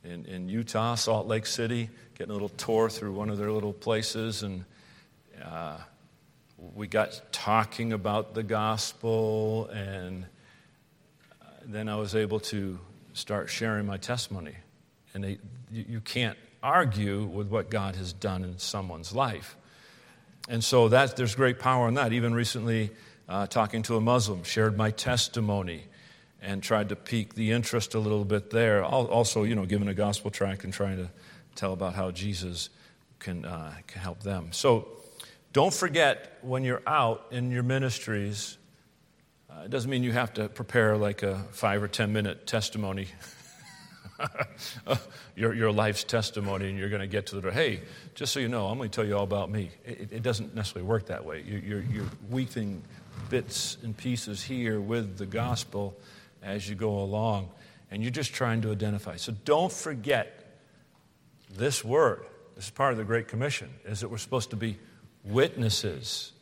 in, 0.05 0.25
in, 0.27 0.49
Utah, 0.49 0.95
Salt 0.95 1.27
Lake 1.27 1.47
City, 1.47 1.91
getting 2.17 2.31
a 2.31 2.35
little 2.35 2.51
tour 2.51 2.89
through 2.89 3.13
one 3.13 3.31
of 3.31 3.39
their 3.39 3.51
little 3.51 3.73
places, 3.73 4.43
and 4.43 4.65
uh, 5.45 5.79
we 6.75 6.87
got 6.87 7.21
talking 7.33 7.93
about 7.93 8.35
the 8.35 8.43
gospel, 8.43 9.67
and 9.73 10.25
uh, 11.43 11.47
then 11.65 11.89
I 11.89 11.97
was 11.97 12.15
able 12.15 12.41
to 12.41 12.79
start 13.13 13.51
sharing 13.51 13.87
my 13.87 13.97
testimony. 13.97 14.55
And 15.15 15.25
they, 15.25 15.39
you, 15.73 15.85
you 15.89 16.01
can't 16.01 16.39
argue 16.63 17.25
with 17.25 17.49
what 17.49 17.71
God 17.71 17.97
has 17.97 18.13
done 18.13 18.45
in 18.45 18.59
someone's 18.59 19.15
life. 19.15 19.57
And 20.49 20.63
so 20.63 20.89
that, 20.89 21.17
there's 21.17 21.35
great 21.35 21.59
power 21.59 21.89
in 21.89 21.95
that. 21.95 22.13
Even 22.13 22.35
recently, 22.35 22.91
uh, 23.29 23.47
talking 23.47 23.83
to 23.85 23.97
a 23.97 24.01
Muslim, 24.01 24.45
shared 24.45 24.77
my 24.77 24.91
testimony 24.91 25.85
and 26.47 26.63
tried 26.63 26.89
to 26.91 26.97
pique 26.97 27.35
the 27.35 27.51
interest 27.51 27.95
a 27.95 27.99
little 27.99 28.25
bit 28.25 28.51
there. 28.51 28.85
Also, 28.85 29.43
you 29.43 29.57
know, 29.57 29.67
giving 29.67 29.89
a 29.89 29.95
gospel 29.95 30.31
tract 30.31 30.63
and 30.63 30.73
trying 30.73 30.97
to 30.97 31.11
tell 31.57 31.73
about 31.73 31.95
how 31.95 32.13
Jesus 32.13 32.71
can, 33.19 33.45
uh, 33.45 33.75
can 33.89 34.01
help 34.01 34.23
them. 34.23 34.49
So 34.53 34.87
don't 35.53 35.75
forget 35.75 36.39
when 36.43 36.63
you're 36.63 36.83
out 36.87 37.27
in 37.33 37.51
your 37.51 37.65
ministries, 37.65 38.59
uh, 39.51 39.63
it 39.65 39.71
doesn't 39.71 39.91
mean 39.91 40.05
you 40.05 40.13
have 40.13 40.35
to 40.35 40.49
prepare 40.49 40.97
like 40.97 41.25
a 41.25 41.43
five 41.51 41.83
or 41.83 41.89
ten 41.89 42.13
minute 42.13 42.47
testimony 42.47 43.09
your, 45.37 45.53
your 45.53 45.73
life's 45.73 46.05
testimony, 46.05 46.69
and 46.69 46.79
you're 46.79 46.89
going 46.89 47.01
to 47.01 47.07
get 47.07 47.27
to 47.27 47.35
the, 47.35 47.43
door. 47.43 47.51
hey, 47.51 47.81
just 48.15 48.33
so 48.33 48.41
you 48.41 48.49
know, 48.49 48.69
I'm 48.69 48.79
going 48.79 48.89
to 48.89 48.95
tell 48.95 49.05
you 49.05 49.17
all 49.17 49.25
about 49.25 49.51
me. 49.51 49.71
It, 49.85 50.09
it 50.13 50.23
doesn't 50.23 50.55
necessarily 50.55 50.89
work 50.89 51.07
that 51.07 51.25
way. 51.25 51.43
You, 51.47 51.59
you're, 51.59 51.83
you're 51.83 52.11
weaving 52.31 52.83
bits 53.29 53.79
and 53.83 53.97
pieces 53.97 54.43
here 54.43 54.81
with 54.81 55.19
the 55.19 55.27
gospel 55.27 55.97
as 56.47 56.69
you 56.69 56.77
go 56.77 57.01
along, 57.01 57.51
and 57.91 58.03
you're 58.03 58.13
just 58.13 58.33
trying 58.33 58.63
to 58.63 58.71
identify. 58.71 59.17
So 59.17 59.35
don't 59.45 59.73
forget 59.73 60.59
this 61.57 61.85
word. 61.85 62.25
This 62.55 62.67
is 62.67 62.71
part 62.71 62.93
of 62.93 62.99
the 62.99 63.05
Great 63.05 63.29
Commission, 63.29 63.69
is 63.85 64.01
that 64.01 64.09
we're 64.09 64.17
supposed 64.17 64.51
to 64.51 64.57
be 64.57 64.79
witnesses. 65.25 66.33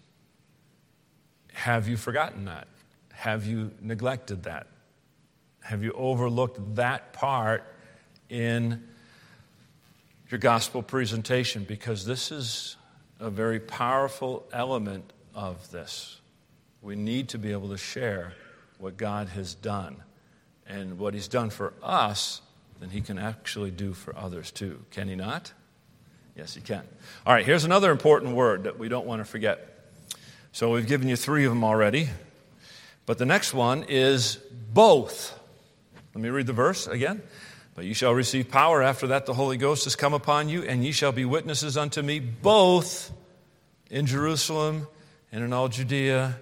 Have 1.55 1.89
you 1.89 1.97
forgotten 1.97 2.45
that? 2.45 2.69
Have 3.13 3.47
you 3.47 3.73
neglected 3.81 4.43
that? 4.43 4.67
Have 5.63 5.83
you 5.83 5.93
overlooked 5.93 6.77
that 6.77 7.15
part 7.15 7.65
in 8.29 8.87
your 10.31 10.39
gospel 10.39 10.83
presentation? 10.83 11.65
Because 11.65 12.05
this 12.05 12.31
is 12.31 12.77
a 13.19 13.31
very 13.31 13.59
powerful 13.59 14.45
element 14.53 15.11
of 15.35 15.71
this. 15.71 16.21
We 16.83 16.95
need 16.95 17.31
to 17.31 17.39
be 17.39 17.53
able 17.53 17.71
to 17.71 17.79
share 17.79 18.35
what 18.79 18.97
God 18.97 19.29
has 19.29 19.55
done. 19.55 20.03
And 20.67 20.99
what 20.99 21.15
He's 21.15 21.29
done 21.29 21.51
for 21.51 21.75
us, 21.83 22.41
then 22.81 22.91
He 22.91 23.01
can 23.01 23.19
actually 23.19 23.71
do 23.71 23.93
for 23.93 24.17
others 24.17 24.51
too. 24.51 24.85
Can 24.91 25.09
He 25.09 25.15
not? 25.15 25.53
Yes, 26.37 26.55
He 26.55 26.61
can. 26.61 26.83
All 27.27 27.35
right, 27.35 27.45
here's 27.45 27.65
another 27.65 27.91
important 27.91 28.35
word 28.35 28.65
that 28.65 28.79
we 28.79 28.89
don't 28.89 29.07
want 29.07 29.21
to 29.21 29.25
forget. 29.25 29.89
So 30.53 30.73
we've 30.73 30.87
given 30.87 31.09
you 31.09 31.17
three 31.17 31.45
of 31.45 31.51
them 31.51 31.65
already. 31.65 32.09
But 33.07 33.19
the 33.19 33.27
next 33.27 33.53
one 33.53 33.85
is 33.89 34.39
both. 34.73 35.39
Let 36.15 36.23
me 36.23 36.31
read 36.31 36.47
the 36.47 36.53
verse 36.53 36.87
again. 36.87 37.23
But 37.75 37.85
you 37.85 37.95
shall 37.95 38.15
receive 38.15 38.49
power 38.49 38.83
after 38.83 39.09
that 39.09 39.27
the 39.27 39.35
Holy 39.35 39.57
Ghost 39.57 39.85
has 39.85 39.97
come 39.97 40.15
upon 40.15 40.49
you, 40.49 40.63
and 40.63 40.85
ye 40.85 40.93
shall 40.93 41.13
be 41.13 41.25
witnesses 41.25 41.77
unto 41.77 42.03
me 42.03 42.21
both 42.21 43.11
in 43.91 44.07
Jerusalem 44.07 44.87
and 45.33 45.43
in 45.43 45.53
all 45.53 45.69
Judea 45.69 46.37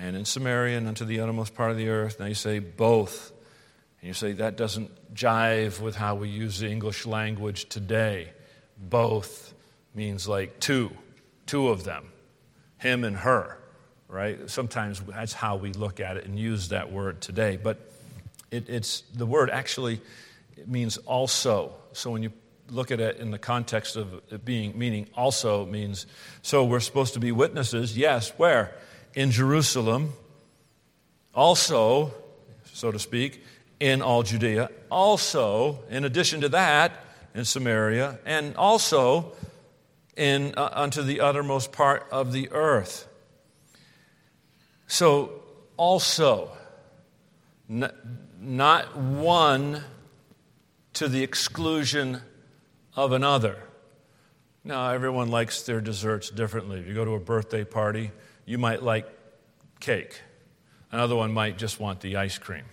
and 0.00 0.16
in 0.16 0.24
Samaria 0.24 0.78
and 0.78 0.88
unto 0.88 1.04
the 1.04 1.20
uttermost 1.20 1.54
part 1.54 1.70
of 1.70 1.76
the 1.76 1.90
earth. 1.90 2.18
Now 2.18 2.26
you 2.26 2.34
say 2.34 2.58
both. 2.58 3.32
And 4.00 4.08
you 4.08 4.14
say 4.14 4.32
that 4.32 4.56
doesn't 4.56 5.14
jive 5.14 5.80
with 5.80 5.94
how 5.94 6.14
we 6.14 6.30
use 6.30 6.58
the 6.58 6.70
English 6.70 7.04
language 7.04 7.68
today. 7.68 8.32
Both 8.78 9.52
means 9.94 10.26
like 10.26 10.58
two, 10.58 10.90
two 11.44 11.68
of 11.68 11.84
them, 11.84 12.06
him 12.78 13.04
and 13.04 13.14
her, 13.14 13.58
right? 14.08 14.48
Sometimes 14.48 15.00
that's 15.00 15.34
how 15.34 15.56
we 15.56 15.74
look 15.74 16.00
at 16.00 16.16
it 16.16 16.24
and 16.24 16.38
use 16.38 16.68
that 16.68 16.90
word 16.90 17.20
today. 17.20 17.58
But 17.62 17.78
it, 18.50 18.70
it's 18.70 19.02
the 19.14 19.26
word 19.26 19.50
actually 19.50 20.00
it 20.56 20.66
means 20.66 20.96
also. 20.98 21.74
So 21.92 22.10
when 22.10 22.22
you 22.22 22.32
look 22.70 22.90
at 22.90 23.00
it 23.00 23.18
in 23.18 23.32
the 23.32 23.38
context 23.38 23.96
of 23.96 24.14
it 24.30 24.44
being 24.44 24.78
meaning 24.78 25.08
also 25.14 25.66
means 25.66 26.06
so 26.40 26.64
we're 26.64 26.80
supposed 26.80 27.14
to 27.14 27.20
be 27.20 27.32
witnesses. 27.32 27.98
Yes, 27.98 28.30
where 28.38 28.74
in 29.14 29.30
Jerusalem, 29.30 30.12
also, 31.34 32.12
so 32.64 32.90
to 32.90 32.98
speak, 32.98 33.42
in 33.78 34.02
all 34.02 34.22
Judea, 34.22 34.70
also 34.90 35.80
in 35.88 36.04
addition 36.04 36.42
to 36.42 36.48
that 36.50 36.92
in 37.34 37.44
Samaria, 37.44 38.18
and 38.26 38.56
also 38.56 39.32
in 40.16 40.54
uh, 40.56 40.68
unto 40.72 41.02
the 41.02 41.20
uttermost 41.20 41.72
part 41.72 42.06
of 42.10 42.32
the 42.32 42.50
earth. 42.50 43.06
So 44.86 45.42
also 45.76 46.50
not 47.68 48.96
one 48.96 49.84
to 50.94 51.08
the 51.08 51.22
exclusion 51.22 52.20
of 52.96 53.12
another. 53.12 53.56
Now, 54.64 54.90
everyone 54.90 55.30
likes 55.30 55.62
their 55.62 55.80
desserts 55.80 56.28
differently. 56.30 56.80
If 56.80 56.86
you 56.86 56.94
go 56.94 57.04
to 57.04 57.14
a 57.14 57.20
birthday 57.20 57.64
party, 57.64 58.10
you 58.50 58.58
might 58.58 58.82
like 58.82 59.06
cake. 59.78 60.22
Another 60.90 61.14
one 61.14 61.32
might 61.32 61.56
just 61.56 61.78
want 61.78 62.00
the 62.00 62.16
ice 62.16 62.36
cream. 62.36 62.64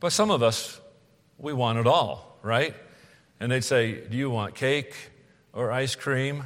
But 0.00 0.12
some 0.12 0.30
of 0.30 0.42
us, 0.42 0.82
we 1.38 1.54
want 1.54 1.78
it 1.78 1.86
all, 1.86 2.36
right? 2.42 2.74
And 3.40 3.50
they'd 3.50 3.64
say, 3.64 4.06
Do 4.06 4.18
you 4.18 4.28
want 4.28 4.54
cake 4.54 4.94
or 5.54 5.72
ice 5.72 5.94
cream 5.94 6.44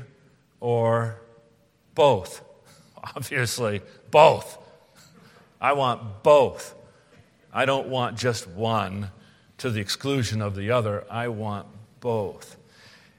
or 0.61 1.20
both? 1.96 2.44
Obviously, 3.16 3.83
both. 4.12 4.59
I 5.61 5.72
want 5.72 6.22
both. 6.22 6.77
I 7.53 7.64
don't 7.64 7.88
want 7.88 8.16
just 8.16 8.46
one 8.46 9.11
to 9.59 9.70
the 9.70 9.81
exclusion 9.81 10.40
of 10.40 10.55
the 10.55 10.70
other. 10.70 11.05
I 11.11 11.27
want 11.27 11.66
both. 11.98 12.57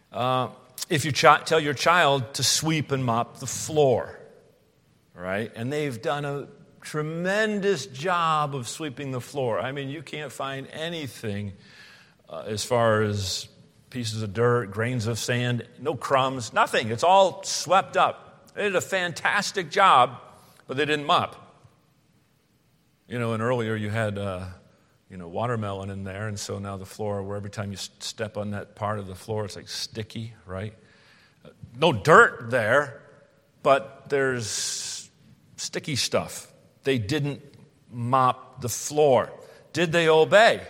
Uh, 0.10 0.52
if 0.90 1.04
you 1.04 1.12
ch- 1.12 1.44
tell 1.44 1.60
your 1.60 1.74
child 1.74 2.34
to 2.36 2.44
sweep 2.44 2.94
and 2.94 3.04
mop 3.04 3.40
the 3.40 3.46
floor, 3.46 4.22
right, 5.22 5.52
and 5.56 5.72
they've 5.72 6.02
done 6.02 6.26
a 6.26 6.48
tremendous 6.82 7.86
job 7.86 8.56
of 8.56 8.68
sweeping 8.68 9.12
the 9.12 9.22
floor. 9.22 9.60
I 9.60 9.72
mean, 9.72 9.90
you 9.90 10.02
can't 10.02 10.32
find 10.32 10.68
anything 10.74 11.54
uh, 12.30 12.44
as 12.46 12.64
far 12.64 13.02
as 13.02 13.48
pieces 13.90 14.24
of 14.24 14.34
dirt, 14.34 14.72
grains 14.72 15.08
of 15.08 15.18
sand, 15.20 15.66
no 15.80 15.96
crumbs, 15.96 16.52
nothing. 16.52 16.90
It's 16.90 17.04
all 17.04 17.44
swept 17.44 17.96
up. 17.96 18.50
They 18.56 18.64
did 18.64 18.76
a 18.76 18.82
fantastic 18.82 19.70
job, 19.72 20.20
but 20.68 20.78
they 20.78 20.86
didn't 20.86 21.06
mop. 21.06 21.40
You 23.08 23.20
know, 23.20 23.34
and 23.34 23.42
earlier 23.42 23.76
you 23.76 23.90
had, 23.90 24.18
uh, 24.18 24.46
you 25.10 25.18
know, 25.18 25.28
watermelon 25.28 25.90
in 25.90 26.04
there, 26.04 26.28
and 26.28 26.40
so 26.40 26.60
now 26.60 26.78
the 26.78 26.86
floor, 26.86 27.22
where 27.22 27.38
every 27.38 27.50
time 27.50 27.72
you 27.72 27.78
step 27.78 28.38
on 28.38 28.52
that 28.52 28.76
part 28.76 29.00
of 29.00 29.08
the 29.08 29.16
floor, 29.16 29.46
it's 29.46 29.56
like 29.56 29.70
sticky, 29.70 30.34
right? 30.46 30.74
No 31.78 31.94
dirt 31.94 32.50
there, 32.50 33.02
but 33.62 34.10
there's 34.10 34.93
sticky 35.64 35.96
stuff. 35.96 36.52
They 36.84 36.98
didn't 36.98 37.42
mop 37.92 38.62
the 38.62 38.70
floor. 38.70 39.32
Did 39.72 39.92
they 39.92 40.10
obey? 40.10 40.62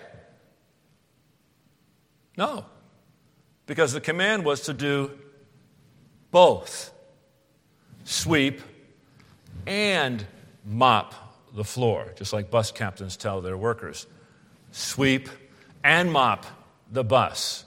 No, 2.37 2.65
because 3.65 3.93
the 3.93 4.01
command 4.01 4.45
was 4.45 4.61
to 4.61 4.73
do 4.73 5.11
both 6.31 6.91
sweep 8.03 8.61
and 9.67 10.25
mop 10.65 11.13
the 11.53 11.63
floor, 11.63 12.11
just 12.15 12.33
like 12.33 12.49
bus 12.49 12.71
captains 12.71 13.17
tell 13.17 13.41
their 13.41 13.57
workers 13.57 14.07
sweep 14.71 15.29
and 15.83 16.11
mop 16.11 16.45
the 16.91 17.03
bus. 17.03 17.65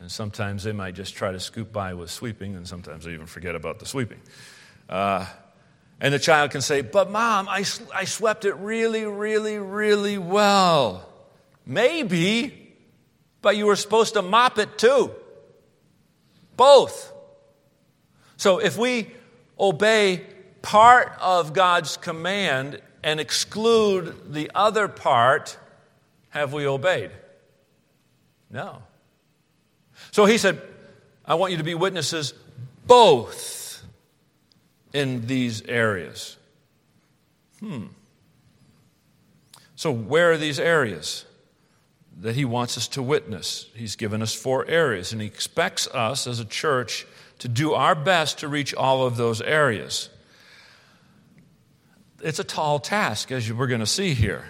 And 0.00 0.10
sometimes 0.10 0.62
they 0.64 0.72
might 0.72 0.94
just 0.94 1.14
try 1.14 1.32
to 1.32 1.40
scoop 1.40 1.72
by 1.72 1.94
with 1.94 2.10
sweeping, 2.10 2.54
and 2.54 2.66
sometimes 2.66 3.04
they 3.04 3.12
even 3.12 3.26
forget 3.26 3.54
about 3.54 3.78
the 3.78 3.86
sweeping. 3.86 4.20
Uh, 4.88 5.26
and 6.00 6.14
the 6.14 6.18
child 6.18 6.50
can 6.50 6.60
say, 6.60 6.80
But 6.80 7.10
mom, 7.10 7.48
I, 7.48 7.64
I 7.94 8.04
swept 8.04 8.44
it 8.44 8.54
really, 8.54 9.04
really, 9.04 9.58
really 9.58 10.18
well. 10.18 11.08
Maybe, 11.66 12.74
but 13.42 13.56
you 13.56 13.66
were 13.66 13.76
supposed 13.76 14.14
to 14.14 14.22
mop 14.22 14.58
it 14.58 14.78
too. 14.78 15.10
Both. 16.56 17.12
So 18.36 18.58
if 18.58 18.78
we 18.78 19.08
obey 19.58 20.24
part 20.62 21.12
of 21.20 21.52
God's 21.52 21.96
command 21.96 22.80
and 23.02 23.20
exclude 23.20 24.32
the 24.32 24.50
other 24.54 24.88
part, 24.88 25.56
have 26.30 26.52
we 26.52 26.66
obeyed? 26.66 27.10
No. 28.50 28.82
So 30.10 30.24
he 30.24 30.38
said, 30.38 30.60
I 31.24 31.34
want 31.34 31.52
you 31.52 31.58
to 31.58 31.64
be 31.64 31.74
witnesses 31.74 32.32
both 32.86 33.57
in 34.92 35.26
these 35.26 35.62
areas. 35.62 36.36
Hmm. 37.60 37.86
So, 39.76 39.92
where 39.92 40.32
are 40.32 40.36
these 40.36 40.58
areas 40.58 41.24
that 42.20 42.34
he 42.34 42.44
wants 42.44 42.76
us 42.76 42.88
to 42.88 43.02
witness? 43.02 43.66
He's 43.74 43.96
given 43.96 44.22
us 44.22 44.34
four 44.34 44.66
areas, 44.66 45.12
and 45.12 45.20
he 45.20 45.26
expects 45.26 45.86
us 45.88 46.26
as 46.26 46.40
a 46.40 46.44
church 46.44 47.06
to 47.38 47.48
do 47.48 47.74
our 47.74 47.94
best 47.94 48.38
to 48.40 48.48
reach 48.48 48.74
all 48.74 49.06
of 49.06 49.16
those 49.16 49.40
areas. 49.40 50.10
It's 52.20 52.40
a 52.40 52.44
tall 52.44 52.80
task, 52.80 53.30
as 53.30 53.52
we're 53.52 53.68
going 53.68 53.80
to 53.80 53.86
see 53.86 54.14
here. 54.14 54.46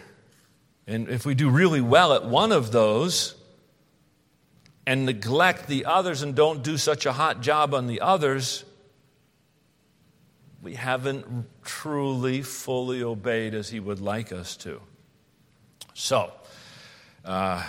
And 0.87 1.11
if 1.11 1.27
we 1.27 1.35
do 1.35 1.51
really 1.51 1.83
well 1.83 2.15
at 2.15 2.25
one 2.25 2.51
of 2.51 2.73
those, 2.73 3.35
and 4.89 5.05
neglect 5.05 5.67
the 5.67 5.85
others 5.85 6.23
and 6.23 6.35
don't 6.35 6.63
do 6.63 6.79
such 6.79 7.05
a 7.05 7.13
hot 7.13 7.43
job 7.43 7.75
on 7.75 7.87
the 7.87 8.01
others, 8.01 8.65
we 10.63 10.75
haven't 10.75 11.47
truly, 11.65 12.43
fully 12.43 13.03
obeyed 13.03 13.55
as 13.55 13.69
He 13.69 13.81
would 13.81 14.01
like 14.01 14.33
us 14.33 14.57
to. 14.59 14.81
So, 15.95 16.33
uh, 17.25 17.67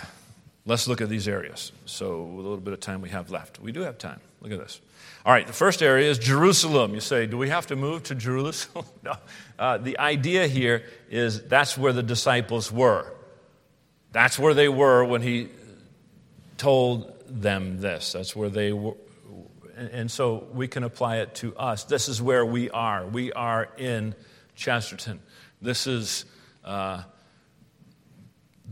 let's 0.66 0.88
look 0.88 1.00
at 1.00 1.08
these 1.08 1.28
areas. 1.28 1.72
So, 1.84 2.22
with 2.22 2.44
a 2.44 2.48
little 2.48 2.64
bit 2.64 2.74
of 2.74 2.80
time 2.80 3.00
we 3.00 3.10
have 3.10 3.30
left, 3.30 3.60
we 3.60 3.72
do 3.72 3.80
have 3.80 3.98
time. 3.98 4.20
Look 4.40 4.52
at 4.52 4.58
this. 4.58 4.80
All 5.24 5.32
right, 5.32 5.46
the 5.46 5.52
first 5.52 5.82
area 5.82 6.10
is 6.10 6.18
Jerusalem. 6.18 6.94
You 6.94 7.00
say, 7.00 7.26
do 7.26 7.36
we 7.36 7.50
have 7.50 7.66
to 7.66 7.76
move 7.76 8.04
to 8.04 8.14
Jerusalem? 8.14 8.86
no. 9.02 9.14
Uh, 9.58 9.76
the 9.78 9.98
idea 9.98 10.46
here 10.46 10.84
is 11.10 11.42
that's 11.42 11.76
where 11.76 11.92
the 11.92 12.02
disciples 12.02 12.72
were. 12.72 13.12
That's 14.12 14.38
where 14.38 14.54
they 14.54 14.68
were 14.68 15.04
when 15.04 15.22
he 15.22 15.48
told 16.56 17.12
them 17.28 17.80
this. 17.80 18.12
That's 18.12 18.34
where 18.34 18.48
they 18.48 18.72
were. 18.72 18.94
And 19.80 20.10
so 20.10 20.46
we 20.52 20.68
can 20.68 20.84
apply 20.84 21.18
it 21.18 21.34
to 21.36 21.56
us. 21.56 21.84
This 21.84 22.08
is 22.08 22.20
where 22.20 22.44
we 22.44 22.68
are. 22.68 23.06
We 23.06 23.32
are 23.32 23.66
in 23.78 24.14
Chesterton. 24.54 25.20
This 25.62 25.86
is 25.86 26.26
uh, 26.62 27.04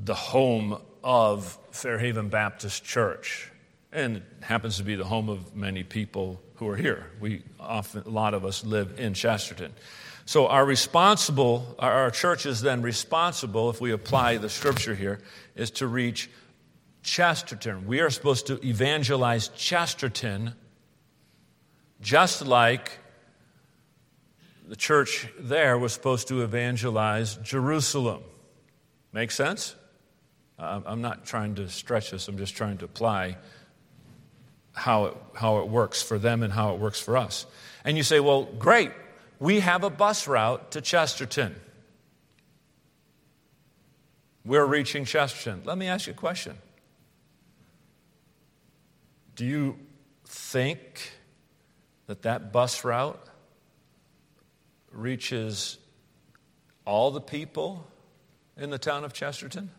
the 0.05 0.15
home 0.15 0.79
of 1.03 1.59
Fairhaven 1.71 2.29
Baptist 2.29 2.85
Church. 2.85 3.51
And 3.91 4.19
it 4.19 4.23
happens 4.43 4.77
to 4.77 4.83
be 4.83 4.97
the 4.97 5.05
home 5.05 5.31
of 5.31 5.57
many 5.57 5.83
people 5.83 6.43
who 6.57 6.69
are 6.69 6.77
here. 6.77 7.07
We 7.21 7.43
often, 7.59 8.03
a 8.05 8.11
lot 8.11 8.35
of 8.35 8.45
us 8.45 8.63
live 8.63 9.01
in 9.01 9.15
Chesterton. 9.15 9.73
So 10.27 10.49
our 10.49 10.67
responsible, 10.67 11.75
our 11.79 12.11
church 12.11 12.45
is 12.45 12.61
then 12.61 12.83
responsible, 12.83 13.71
if 13.71 13.81
we 13.81 13.93
apply 13.93 14.37
the 14.37 14.51
scripture 14.51 14.95
here, 14.95 15.21
is 15.57 15.71
to 15.71 15.87
reach 15.87 16.29
Chesterton. 17.03 17.87
We 17.87 18.01
are 18.01 18.11
supposed 18.11 18.49
to 18.49 18.61
evangelize 18.63 19.49
Chesterton 19.49 20.53
just 22.01 22.47
like 22.47 22.99
the 24.67 24.77
church 24.77 25.27
there 25.39 25.79
was 25.79 25.93
supposed 25.93 26.29
to 26.29 26.43
evangelize 26.43 27.37
Jerusalem. 27.37 28.23
Make 29.13 29.31
sense? 29.31 29.75
I'm 30.59 31.01
not 31.01 31.25
trying 31.25 31.55
to 31.57 31.69
stretch 31.69 32.11
this, 32.11 32.27
I'm 32.29 32.37
just 32.37 32.57
trying 32.57 32.79
to 32.79 32.85
apply 32.85 33.37
how 34.73 35.07
it, 35.07 35.17
how 35.35 35.59
it 35.59 35.69
works 35.69 36.03
for 36.03 36.19
them 36.19 36.43
and 36.43 36.53
how 36.53 36.75
it 36.75 36.81
works 36.81 37.01
for 37.01 37.17
us. 37.17 37.47
And 37.85 37.97
you 37.97 38.03
say, 38.03 38.21
well, 38.21 38.45
great, 38.45 38.91
we 39.39 39.61
have 39.61 39.85
a 39.85 39.91
bus 39.91 40.27
route 40.27 40.73
to 40.73 40.81
Chesterton. 40.81 41.55
We're 44.45 44.67
reaching 44.67 45.05
Chesterton. 45.05 45.63
Let 45.65 45.79
me 45.79 45.87
ask 45.87 46.07
you 46.07 46.13
a 46.13 46.17
question 46.17 46.57
do 49.37 49.45
you 49.45 49.79
think 50.25 51.13
that 52.09 52.23
that 52.23 52.53
bus 52.53 52.85
route 52.85 53.23
reaches 54.91 55.79
all 56.85 57.11
the 57.11 57.21
people 57.21 57.87
in 58.57 58.71
the 58.71 58.79
town 58.79 59.05
of 59.05 59.13
Chesterton? 59.13 59.71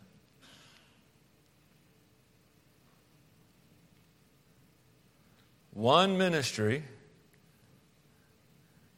One 5.74 6.18
ministry 6.18 6.84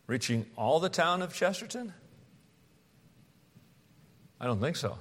reaching 0.07 0.45
all 0.57 0.81
the 0.81 0.89
town 0.89 1.21
of 1.21 1.33
Chesterton? 1.33 1.93
I 4.41 4.45
don't 4.45 4.59
think 4.59 4.75
so. 4.75 4.97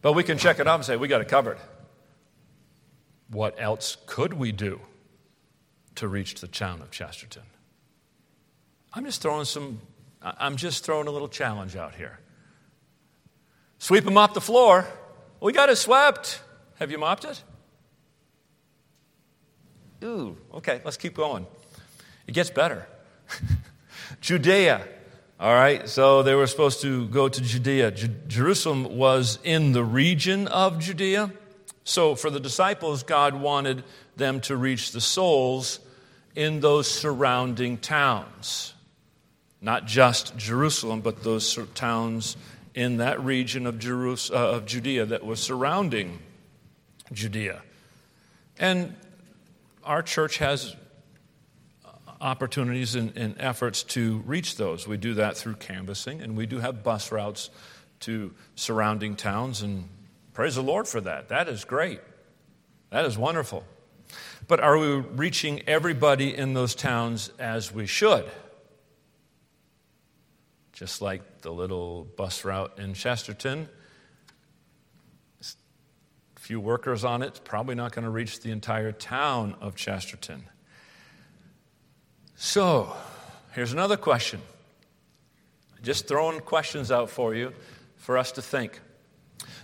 But 0.00 0.14
we 0.14 0.22
can 0.22 0.38
check 0.38 0.60
it 0.60 0.66
off 0.66 0.76
and 0.80 0.86
say, 0.86 0.96
we 0.96 1.08
got 1.08 1.20
it 1.20 1.28
covered 1.28 1.58
what 3.28 3.54
else 3.60 3.98
could 4.06 4.32
we 4.32 4.50
do 4.50 4.80
to 6.00 6.08
reach 6.08 6.40
the 6.40 6.48
town 6.48 6.80
of 6.80 6.90
Chesterton? 6.90 7.42
I'm 8.92 9.04
just 9.04 9.20
throwing 9.20 9.44
some, 9.44 9.80
I'm 10.22 10.56
just 10.56 10.84
throwing 10.84 11.06
a 11.06 11.10
little 11.10 11.28
challenge 11.28 11.76
out 11.76 11.94
here. 11.94 12.18
Sweep 13.78 14.04
them 14.04 14.16
off 14.16 14.32
the 14.32 14.40
floor. 14.40 14.86
We 15.40 15.52
got 15.52 15.68
it 15.68 15.76
swept. 15.76 16.42
Have 16.78 16.90
you 16.90 16.96
mopped 16.96 17.26
it? 17.26 17.42
Ooh, 20.02 20.38
okay, 20.54 20.80
let's 20.84 20.96
keep 20.96 21.14
going. 21.14 21.46
It 22.26 22.32
gets 22.32 22.48
better. 22.48 22.86
Judea. 24.22 24.88
All 25.38 25.54
right, 25.54 25.86
so 25.86 26.22
they 26.22 26.34
were 26.34 26.46
supposed 26.46 26.80
to 26.80 27.08
go 27.08 27.28
to 27.28 27.40
Judea. 27.42 27.90
J- 27.90 28.10
Jerusalem 28.26 28.96
was 28.96 29.38
in 29.44 29.72
the 29.72 29.84
region 29.84 30.48
of 30.48 30.78
Judea. 30.78 31.30
So, 31.84 32.14
for 32.14 32.30
the 32.30 32.40
disciples, 32.40 33.02
God 33.02 33.34
wanted 33.34 33.84
them 34.16 34.40
to 34.42 34.56
reach 34.56 34.92
the 34.92 35.00
souls 35.00 35.80
in 36.34 36.60
those 36.60 36.90
surrounding 36.90 37.78
towns. 37.78 38.74
Not 39.60 39.86
just 39.86 40.36
Jerusalem, 40.36 41.00
but 41.00 41.22
those 41.22 41.58
towns 41.74 42.36
in 42.74 42.98
that 42.98 43.22
region 43.22 43.66
of, 43.66 43.84
uh, 43.84 44.34
of 44.34 44.64
Judea 44.64 45.06
that 45.06 45.24
was 45.24 45.40
surrounding 45.40 46.18
Judea. 47.12 47.62
And 48.58 48.94
our 49.84 50.02
church 50.02 50.38
has 50.38 50.76
opportunities 52.20 52.94
and, 52.94 53.16
and, 53.16 53.34
efforts 53.38 53.82
to 53.82 54.18
reach 54.26 54.56
those. 54.56 54.86
We 54.86 54.98
do 54.98 55.14
that 55.14 55.36
through 55.36 55.54
canvassing, 55.54 56.20
and 56.20 56.36
we 56.36 56.46
do 56.46 56.58
have 56.58 56.82
bus 56.82 57.10
routes 57.10 57.50
to 58.00 58.32
surrounding 58.54 59.16
towns 59.16 59.62
and 59.62 59.88
Praise 60.40 60.54
the 60.54 60.62
Lord 60.62 60.86
for 60.88 61.00
that. 61.02 61.28
That 61.28 61.48
is 61.48 61.64
great. 61.64 62.00
That 62.90 63.04
is 63.04 63.18
wonderful. 63.18 63.64
But 64.50 64.58
are 64.58 64.76
we 64.76 64.96
reaching 64.96 65.62
everybody 65.68 66.36
in 66.36 66.54
those 66.54 66.74
towns 66.74 67.30
as 67.38 67.72
we 67.72 67.86
should? 67.86 68.28
Just 70.72 71.00
like 71.00 71.42
the 71.42 71.52
little 71.52 72.08
bus 72.16 72.44
route 72.44 72.76
in 72.76 72.94
Chesterton, 72.94 73.68
a 75.40 76.40
few 76.40 76.58
workers 76.58 77.04
on 77.04 77.22
it, 77.22 77.42
probably 77.44 77.76
not 77.76 77.92
going 77.92 78.04
to 78.04 78.10
reach 78.10 78.40
the 78.40 78.50
entire 78.50 78.90
town 78.90 79.54
of 79.60 79.76
Chesterton. 79.76 80.42
So, 82.34 82.92
here's 83.52 83.72
another 83.72 83.96
question. 83.96 84.40
Just 85.80 86.08
throwing 86.08 86.40
questions 86.40 86.90
out 86.90 87.08
for 87.08 87.36
you 87.36 87.52
for 87.94 88.18
us 88.18 88.32
to 88.32 88.42
think. 88.42 88.80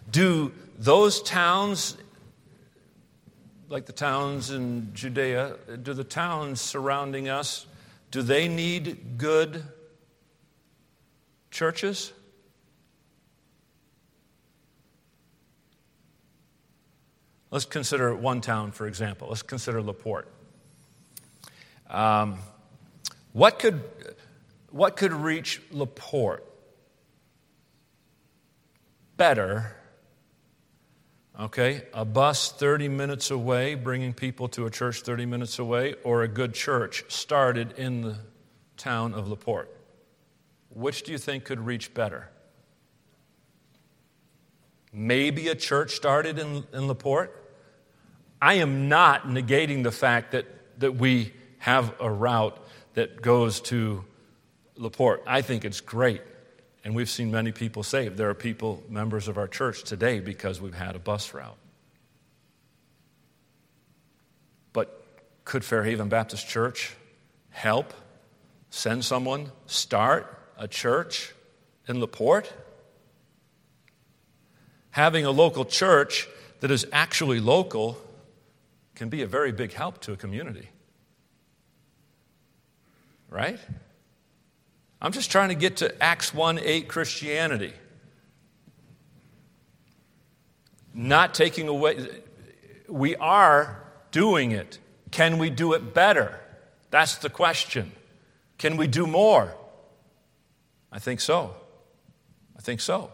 Do 0.08 0.52
those 0.78 1.20
towns, 1.22 1.96
like 3.68 3.86
the 3.86 3.92
towns 3.92 4.50
in 4.50 4.92
Judea, 4.94 5.56
do 5.82 5.92
the 5.92 6.04
towns 6.04 6.60
surrounding 6.60 7.28
us, 7.28 7.66
do 8.10 8.22
they 8.22 8.48
need 8.48 9.18
good 9.18 9.62
churches? 11.50 12.12
Let's 17.50 17.64
consider 17.64 18.14
one 18.14 18.40
town, 18.40 18.72
for 18.72 18.86
example. 18.86 19.28
Let's 19.28 19.42
consider 19.42 19.80
LaPorte. 19.80 20.28
Um, 21.88 22.38
what, 23.32 23.58
could, 23.58 23.82
what 24.70 24.96
could 24.96 25.12
reach 25.12 25.62
LaPorte 25.70 26.44
better? 29.16 29.76
Okay, 31.38 31.82
a 31.92 32.06
bus 32.06 32.50
30 32.50 32.88
minutes 32.88 33.30
away, 33.30 33.74
bringing 33.74 34.14
people 34.14 34.48
to 34.48 34.64
a 34.64 34.70
church 34.70 35.02
30 35.02 35.26
minutes 35.26 35.58
away, 35.58 35.94
or 36.02 36.22
a 36.22 36.28
good 36.28 36.54
church 36.54 37.04
started 37.08 37.74
in 37.76 38.00
the 38.00 38.16
town 38.78 39.12
of 39.12 39.28
LaPorte? 39.28 39.68
Which 40.70 41.02
do 41.02 41.12
you 41.12 41.18
think 41.18 41.44
could 41.44 41.60
reach 41.60 41.92
better? 41.92 42.30
Maybe 44.94 45.48
a 45.48 45.54
church 45.54 45.94
started 45.94 46.38
in, 46.38 46.64
in 46.72 46.88
LaPorte? 46.88 47.30
I 48.40 48.54
am 48.54 48.88
not 48.88 49.26
negating 49.26 49.82
the 49.82 49.92
fact 49.92 50.32
that, 50.32 50.46
that 50.80 50.96
we 50.96 51.34
have 51.58 51.92
a 52.00 52.10
route 52.10 52.58
that 52.94 53.20
goes 53.20 53.60
to 53.60 54.04
LaPorte. 54.76 55.22
I 55.26 55.42
think 55.42 55.66
it's 55.66 55.82
great. 55.82 56.22
And 56.86 56.94
we've 56.94 57.10
seen 57.10 57.32
many 57.32 57.50
people 57.50 57.82
saved. 57.82 58.16
There 58.16 58.30
are 58.30 58.34
people, 58.34 58.80
members 58.88 59.26
of 59.26 59.38
our 59.38 59.48
church 59.48 59.82
today, 59.82 60.20
because 60.20 60.60
we've 60.60 60.72
had 60.72 60.94
a 60.94 61.00
bus 61.00 61.34
route. 61.34 61.56
But 64.72 65.02
could 65.44 65.64
Fairhaven 65.64 66.08
Baptist 66.08 66.46
Church 66.46 66.94
help 67.50 67.92
send 68.70 69.04
someone, 69.04 69.50
start 69.66 70.32
a 70.56 70.68
church 70.68 71.34
in 71.88 71.98
LaPorte? 71.98 72.52
Having 74.90 75.24
a 75.24 75.32
local 75.32 75.64
church 75.64 76.28
that 76.60 76.70
is 76.70 76.86
actually 76.92 77.40
local 77.40 77.98
can 78.94 79.08
be 79.08 79.22
a 79.22 79.26
very 79.26 79.50
big 79.50 79.72
help 79.72 80.00
to 80.02 80.12
a 80.12 80.16
community. 80.16 80.68
Right? 83.28 83.58
I'm 85.00 85.12
just 85.12 85.30
trying 85.30 85.50
to 85.50 85.54
get 85.54 85.78
to 85.78 86.02
Acts 86.02 86.32
1 86.32 86.58
8 86.58 86.88
Christianity. 86.88 87.72
Not 90.94 91.34
taking 91.34 91.68
away, 91.68 92.08
we 92.88 93.14
are 93.16 93.84
doing 94.10 94.52
it. 94.52 94.78
Can 95.10 95.38
we 95.38 95.50
do 95.50 95.74
it 95.74 95.92
better? 95.92 96.40
That's 96.90 97.16
the 97.16 97.28
question. 97.28 97.92
Can 98.56 98.76
we 98.78 98.86
do 98.86 99.06
more? 99.06 99.54
I 100.90 100.98
think 100.98 101.20
so. 101.20 101.54
I 102.56 102.62
think 102.62 102.80
so. 102.80 103.10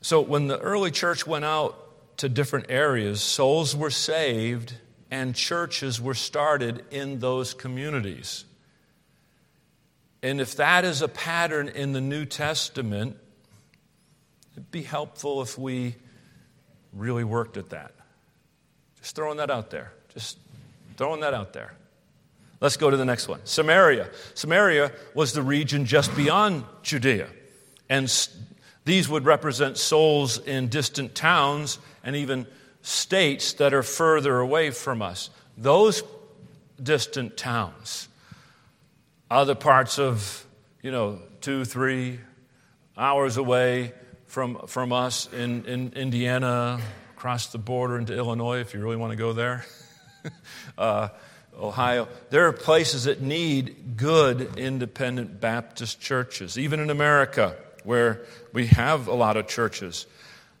So, 0.00 0.20
when 0.20 0.46
the 0.46 0.58
early 0.58 0.90
church 0.90 1.26
went 1.26 1.44
out 1.44 2.16
to 2.18 2.28
different 2.28 2.66
areas, 2.68 3.20
souls 3.22 3.74
were 3.74 3.90
saved 3.90 4.74
and 5.10 5.34
churches 5.34 6.00
were 6.00 6.14
started 6.14 6.84
in 6.90 7.18
those 7.20 7.54
communities. 7.54 8.44
And 10.22 10.40
if 10.40 10.56
that 10.56 10.84
is 10.84 11.02
a 11.02 11.08
pattern 11.08 11.68
in 11.68 11.92
the 11.92 12.00
New 12.00 12.24
Testament, 12.24 13.16
it'd 14.52 14.70
be 14.70 14.82
helpful 14.82 15.40
if 15.42 15.56
we 15.56 15.94
really 16.92 17.24
worked 17.24 17.56
at 17.56 17.70
that. 17.70 17.92
Just 19.00 19.14
throwing 19.14 19.36
that 19.38 19.50
out 19.50 19.70
there. 19.70 19.92
Just 20.12 20.38
throwing 20.96 21.20
that 21.20 21.34
out 21.34 21.52
there. 21.52 21.72
Let's 22.60 22.76
go 22.76 22.90
to 22.90 22.96
the 22.96 23.04
next 23.04 23.28
one 23.28 23.40
Samaria. 23.44 24.10
Samaria 24.34 24.92
was 25.14 25.32
the 25.32 25.42
region 25.42 25.84
just 25.84 26.14
beyond 26.16 26.64
Judea. 26.82 27.28
And 27.88 28.12
these 28.84 29.08
would 29.08 29.24
represent 29.24 29.76
souls 29.76 30.38
in 30.38 30.68
distant 30.68 31.14
towns 31.14 31.78
and 32.02 32.16
even 32.16 32.46
states 32.82 33.54
that 33.54 33.74
are 33.74 33.82
further 33.82 34.38
away 34.38 34.70
from 34.70 35.02
us. 35.02 35.30
Those 35.56 36.02
distant 36.82 37.36
towns, 37.36 38.08
other 39.30 39.54
parts 39.54 39.98
of, 39.98 40.46
you 40.82 40.90
know, 40.90 41.18
two, 41.40 41.64
three 41.64 42.20
hours 42.96 43.36
away 43.36 43.92
from, 44.26 44.66
from 44.66 44.92
us 44.92 45.32
in, 45.32 45.64
in 45.64 45.92
Indiana, 45.94 46.80
across 47.16 47.48
the 47.48 47.58
border 47.58 47.98
into 47.98 48.14
Illinois, 48.14 48.60
if 48.60 48.74
you 48.74 48.80
really 48.80 48.96
want 48.96 49.10
to 49.10 49.16
go 49.16 49.32
there, 49.32 49.64
uh, 50.78 51.08
Ohio. 51.58 52.06
There 52.30 52.46
are 52.46 52.52
places 52.52 53.04
that 53.04 53.20
need 53.20 53.96
good 53.96 54.56
independent 54.56 55.40
Baptist 55.40 56.00
churches, 56.00 56.56
even 56.58 56.78
in 56.78 56.90
America, 56.90 57.56
where 57.82 58.24
we 58.52 58.66
have 58.68 59.08
a 59.08 59.14
lot 59.14 59.36
of 59.36 59.48
churches. 59.48 60.06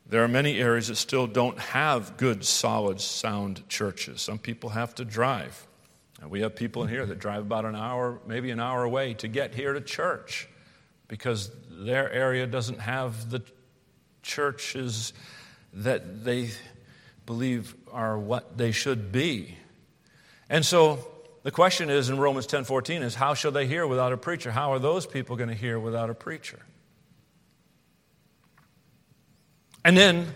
There 0.08 0.24
are 0.24 0.28
many 0.28 0.58
areas 0.58 0.88
that 0.88 0.96
still 0.96 1.26
don't 1.26 1.58
have 1.58 2.16
good, 2.16 2.44
solid, 2.44 3.00
sound 3.00 3.68
churches. 3.68 4.22
Some 4.22 4.38
people 4.38 4.70
have 4.70 4.94
to 4.94 5.04
drive. 5.04 5.66
And 6.20 6.30
we 6.30 6.40
have 6.40 6.56
people 6.56 6.82
in 6.82 6.88
here 6.88 7.04
that 7.04 7.18
drive 7.18 7.42
about 7.42 7.64
an 7.64 7.76
hour, 7.76 8.20
maybe 8.26 8.50
an 8.50 8.58
hour 8.58 8.84
away 8.84 9.14
to 9.14 9.28
get 9.28 9.54
here 9.54 9.74
to 9.74 9.80
church 9.80 10.48
because 11.08 11.50
their 11.70 12.10
area 12.10 12.46
doesn't 12.46 12.80
have 12.80 13.30
the 13.30 13.42
churches 14.22 15.12
that 15.72 16.24
they 16.24 16.50
believe 17.26 17.74
are 17.92 18.18
what 18.18 18.56
they 18.56 18.72
should 18.72 19.12
be. 19.12 19.56
And 20.48 20.64
so 20.64 21.06
the 21.42 21.50
question 21.50 21.90
is 21.90 22.08
in 22.08 22.18
Romans 22.18 22.46
10:14 22.46 23.02
is 23.02 23.14
how 23.14 23.34
shall 23.34 23.52
they 23.52 23.66
hear 23.66 23.86
without 23.86 24.12
a 24.12 24.16
preacher? 24.16 24.50
How 24.50 24.72
are 24.72 24.78
those 24.78 25.06
people 25.06 25.36
going 25.36 25.50
to 25.50 25.54
hear 25.54 25.78
without 25.78 26.10
a 26.10 26.14
preacher? 26.14 26.60
And 29.84 29.96
then 29.96 30.32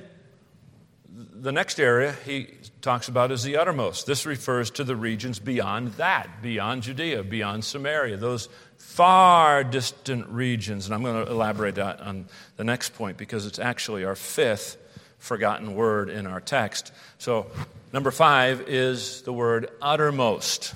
the 1.43 1.53
next 1.53 1.81
area 1.81 2.15
he 2.25 2.49
talks 2.81 3.09
about 3.09 3.31
is 3.33 3.43
the 3.43 3.57
uttermost. 3.57 4.07
This 4.07 4.27
refers 4.27 4.71
to 4.73 4.85
the 4.85 4.97
regions 4.97 5.39
beyond 5.39 5.89
that, 5.95 6.43
beyond 6.43 6.83
Judea, 6.83 7.23
beyond 7.23 7.65
Samaria, 7.65 8.17
those 8.17 8.49
far 8.79 9.65
distant 9.65 10.29
regions. 10.29 10.87
And 10.87 10.95
I'm 10.95 11.03
going 11.03 11.25
to 11.25 11.31
elaborate 11.31 11.79
on 11.79 12.27
the 12.57 12.65
next 12.65 12.95
point 12.95 13.17
because 13.17 13.47
it's 13.47 13.59
actually 13.59 14.05
our 14.05 14.15
fifth 14.15 14.77
forgotten 15.19 15.75
word 15.75 16.11
in 16.11 16.27
our 16.27 16.41
text. 16.41 16.93
So, 17.19 17.47
number 17.93 18.11
five 18.11 18.63
is 18.69 19.23
the 19.23 19.33
word 19.33 19.71
uttermost. 19.81 20.75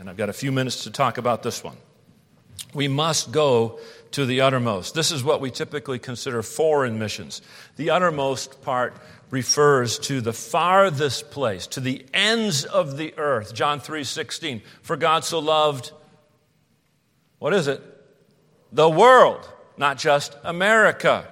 And 0.00 0.08
I've 0.08 0.16
got 0.16 0.28
a 0.28 0.32
few 0.32 0.50
minutes 0.50 0.84
to 0.84 0.90
talk 0.90 1.18
about 1.18 1.42
this 1.42 1.62
one. 1.62 1.76
We 2.74 2.88
must 2.88 3.32
go 3.32 3.78
to 4.12 4.26
the 4.26 4.40
uttermost. 4.40 4.94
This 4.94 5.10
is 5.10 5.24
what 5.24 5.40
we 5.40 5.50
typically 5.50 5.98
consider 5.98 6.42
foreign 6.42 6.98
missions. 6.98 7.42
The 7.76 7.90
uttermost 7.90 8.62
part 8.62 8.96
refers 9.30 9.98
to 10.00 10.20
the 10.20 10.32
farthest 10.32 11.30
place, 11.30 11.66
to 11.68 11.80
the 11.80 12.04
ends 12.12 12.64
of 12.64 12.96
the 12.96 13.14
earth. 13.16 13.54
John 13.54 13.80
3:16. 13.80 14.62
For 14.82 14.96
God 14.96 15.24
so 15.24 15.38
loved 15.38 15.92
what 17.42 17.52
is 17.54 17.66
it? 17.66 17.82
The 18.70 18.88
world, 18.88 19.50
not 19.76 19.98
just 19.98 20.36
America. 20.44 21.26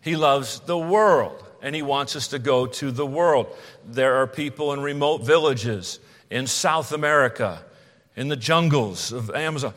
He 0.00 0.14
loves 0.14 0.60
the 0.60 0.78
world 0.78 1.44
and 1.60 1.74
he 1.74 1.82
wants 1.82 2.14
us 2.14 2.28
to 2.28 2.38
go 2.38 2.66
to 2.66 2.92
the 2.92 3.04
world. 3.04 3.48
There 3.84 4.22
are 4.22 4.28
people 4.28 4.72
in 4.72 4.80
remote 4.80 5.22
villages 5.22 5.98
in 6.30 6.46
South 6.46 6.92
America 6.92 7.64
in 8.18 8.26
the 8.26 8.36
jungles 8.36 9.12
of 9.12 9.30
Amazon. 9.30 9.72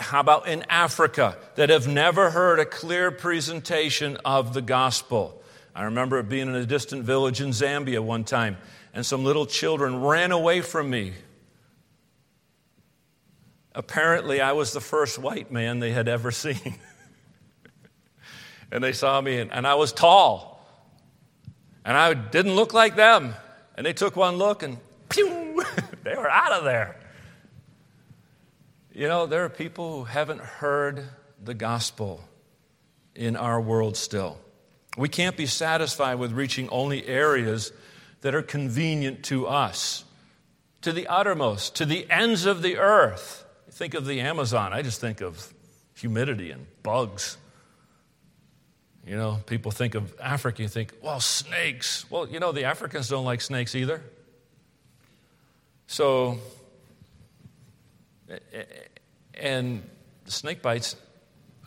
How 0.00 0.18
about 0.18 0.48
in 0.48 0.64
Africa 0.68 1.36
that 1.54 1.70
have 1.70 1.86
never 1.86 2.30
heard 2.30 2.58
a 2.58 2.64
clear 2.64 3.12
presentation 3.12 4.16
of 4.24 4.52
the 4.52 4.60
gospel? 4.60 5.40
I 5.72 5.84
remember 5.84 6.20
being 6.24 6.48
in 6.48 6.56
a 6.56 6.66
distant 6.66 7.04
village 7.04 7.40
in 7.40 7.50
Zambia 7.50 8.00
one 8.00 8.24
time, 8.24 8.56
and 8.92 9.06
some 9.06 9.22
little 9.22 9.46
children 9.46 10.00
ran 10.00 10.32
away 10.32 10.60
from 10.60 10.90
me. 10.90 11.12
Apparently, 13.76 14.40
I 14.40 14.52
was 14.52 14.72
the 14.72 14.80
first 14.80 15.20
white 15.20 15.52
man 15.52 15.78
they 15.78 15.92
had 15.92 16.08
ever 16.08 16.30
seen. 16.32 16.74
and 18.72 18.82
they 18.82 18.92
saw 18.92 19.20
me, 19.20 19.38
and, 19.38 19.52
and 19.52 19.68
I 19.68 19.76
was 19.76 19.92
tall. 19.92 20.66
And 21.84 21.96
I 21.96 22.12
didn't 22.14 22.56
look 22.56 22.74
like 22.74 22.96
them. 22.96 23.34
And 23.76 23.86
they 23.86 23.92
took 23.92 24.16
one 24.16 24.34
look, 24.34 24.64
and 24.64 24.78
pew, 25.08 25.64
they 26.02 26.16
were 26.16 26.28
out 26.28 26.50
of 26.50 26.64
there. 26.64 26.96
You 28.94 29.08
know, 29.08 29.24
there 29.24 29.44
are 29.44 29.48
people 29.48 29.98
who 29.98 30.04
haven't 30.04 30.40
heard 30.40 31.08
the 31.42 31.54
gospel 31.54 32.20
in 33.14 33.36
our 33.36 33.58
world 33.58 33.96
still. 33.96 34.38
We 34.98 35.08
can't 35.08 35.36
be 35.36 35.46
satisfied 35.46 36.16
with 36.16 36.32
reaching 36.32 36.68
only 36.68 37.06
areas 37.06 37.72
that 38.20 38.34
are 38.34 38.42
convenient 38.42 39.24
to 39.24 39.46
us, 39.46 40.04
to 40.82 40.92
the 40.92 41.06
uttermost, 41.06 41.76
to 41.76 41.86
the 41.86 42.08
ends 42.10 42.44
of 42.44 42.60
the 42.60 42.76
earth. 42.76 43.46
Think 43.70 43.94
of 43.94 44.04
the 44.04 44.20
Amazon, 44.20 44.74
I 44.74 44.82
just 44.82 45.00
think 45.00 45.22
of 45.22 45.52
humidity 45.94 46.50
and 46.50 46.66
bugs. 46.82 47.38
You 49.06 49.16
know, 49.16 49.40
people 49.46 49.72
think 49.72 49.94
of 49.94 50.14
Africa, 50.20 50.62
you 50.62 50.68
think, 50.68 50.92
well, 51.02 51.18
snakes. 51.18 52.04
Well, 52.10 52.28
you 52.28 52.38
know, 52.38 52.52
the 52.52 52.64
Africans 52.64 53.08
don't 53.08 53.24
like 53.24 53.40
snakes 53.40 53.74
either. 53.74 54.02
So, 55.86 56.38
and 59.34 59.82
snake 60.26 60.62
bites 60.62 60.96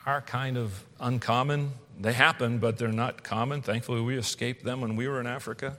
are 0.05 0.21
kind 0.21 0.57
of 0.57 0.83
uncommon. 0.99 1.71
They 1.99 2.13
happen, 2.13 2.59
but 2.59 2.77
they're 2.77 2.91
not 2.91 3.23
common. 3.23 3.61
Thankfully, 3.61 4.01
we 4.01 4.17
escaped 4.17 4.63
them 4.63 4.81
when 4.81 4.95
we 4.95 5.07
were 5.07 5.19
in 5.19 5.27
Africa. 5.27 5.77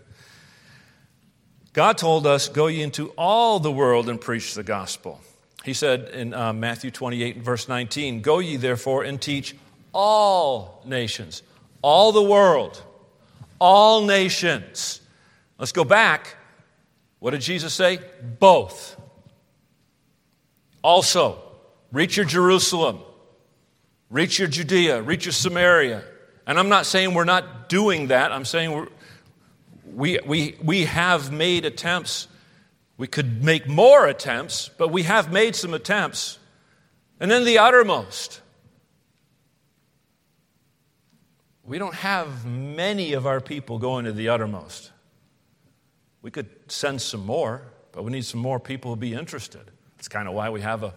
God 1.73 1.99
told 1.99 2.27
us, 2.27 2.49
Go 2.49 2.69
ye 2.69 2.83
into 2.83 3.09
all 3.19 3.61
the 3.61 3.71
world 3.71 4.09
and 4.09 4.21
preach 4.21 4.55
the 4.55 4.63
gospel. 4.63 5.21
He 5.63 5.75
said 5.75 6.09
in 6.09 6.33
uh, 6.33 6.53
Matthew 6.53 6.91
28, 6.91 7.39
verse 7.39 7.69
19, 7.69 8.23
Go 8.23 8.39
ye 8.39 8.57
therefore 8.57 9.03
and 9.05 9.21
teach 9.21 9.55
all 9.93 10.83
nations, 10.87 11.43
all 11.83 12.13
the 12.13 12.23
world, 12.23 12.83
all 13.59 14.05
nations. 14.05 15.01
Let's 15.59 15.73
go 15.73 15.85
back. 15.85 16.37
What 17.19 17.33
did 17.33 17.41
Jesus 17.41 17.75
say? 17.75 17.99
Both. 18.39 18.97
Also, 20.87 21.43
reach 21.91 22.17
your 22.17 22.25
Jerusalem, 22.25 23.01
reach 24.09 24.39
your 24.39 24.47
Judea, 24.47 25.03
reach 25.03 25.25
your 25.25 25.33
Samaria. 25.33 26.05
And 26.47 26.61
I'm 26.61 26.69
not 26.69 26.87
saying 26.87 27.13
we're 27.13 27.25
not 27.25 27.69
doing 27.69 28.07
that. 28.07 28.31
I'm 28.31 28.45
saying 28.45 28.87
we, 29.85 30.21
we, 30.25 30.55
we 30.63 30.85
have 30.85 31.33
made 31.33 31.65
attempts. 31.65 32.29
We 32.99 33.09
could 33.09 33.43
make 33.43 33.67
more 33.67 34.07
attempts, 34.07 34.71
but 34.79 34.93
we 34.93 35.03
have 35.03 35.33
made 35.33 35.57
some 35.57 35.75
attempts. 35.75 36.39
And 37.19 37.33
then 37.33 37.45
the 37.45 37.59
uttermost. 37.59 38.41
We 41.65 41.79
don't 41.79 41.97
have 41.97 42.47
many 42.47 43.15
of 43.15 43.27
our 43.27 43.41
people 43.41 43.81
going 43.81 44.05
to 44.05 44.13
the 44.13 44.29
uttermost. 44.29 44.93
We 46.23 46.31
could 46.31 46.49
send 46.69 47.03
some 47.03 47.27
more, 47.27 47.73
but 47.91 48.05
we 48.05 48.13
need 48.13 48.25
some 48.25 48.41
more 48.41 48.61
people 48.61 48.95
to 48.95 49.01
be 49.01 49.15
interested. 49.15 49.73
That's 50.07 50.15
kind 50.15 50.29
of 50.29 50.35
why 50.35 50.51
we 50.51 50.61
have 50.61 50.85
a, 50.85 50.95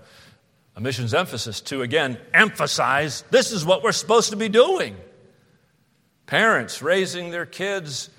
a 0.76 0.82
missions 0.82 1.16
emphasis 1.16 1.62
to, 1.62 1.82
again, 1.82 2.20
emphasize 2.32 3.24
this 3.32 3.52
is 3.52 3.66
what 3.66 3.82
we're 3.82 3.92
supposed 3.92 4.30
to 4.30 4.36
be 4.36 4.50
doing. 4.50 4.96
Parents 6.28 6.84
raising 6.84 7.32
their 7.32 7.48
kids, 7.48 8.12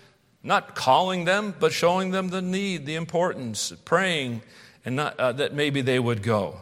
not 0.43 0.75
calling 0.75 1.27
them, 1.27 1.55
but 1.61 1.73
showing 1.73 2.11
them 2.11 2.31
the 2.31 2.43
need, 2.43 2.87
the 2.87 2.97
importance, 2.97 3.73
praying, 3.85 4.43
and 4.85 4.97
not, 4.97 5.21
uh, 5.21 5.31
that 5.31 5.55
maybe 5.55 5.81
they 5.81 6.01
would 6.01 6.25
go. 6.25 6.61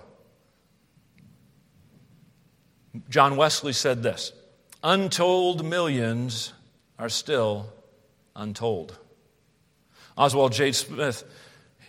John 3.09 3.39
Wesley 3.39 3.73
said 3.73 4.03
this 4.03 4.35
Untold 4.85 5.65
millions 5.65 6.53
are 6.99 7.09
still 7.09 7.73
untold. 8.37 8.99
Oswald 10.19 10.53
J. 10.53 10.73
Smith, 10.73 11.25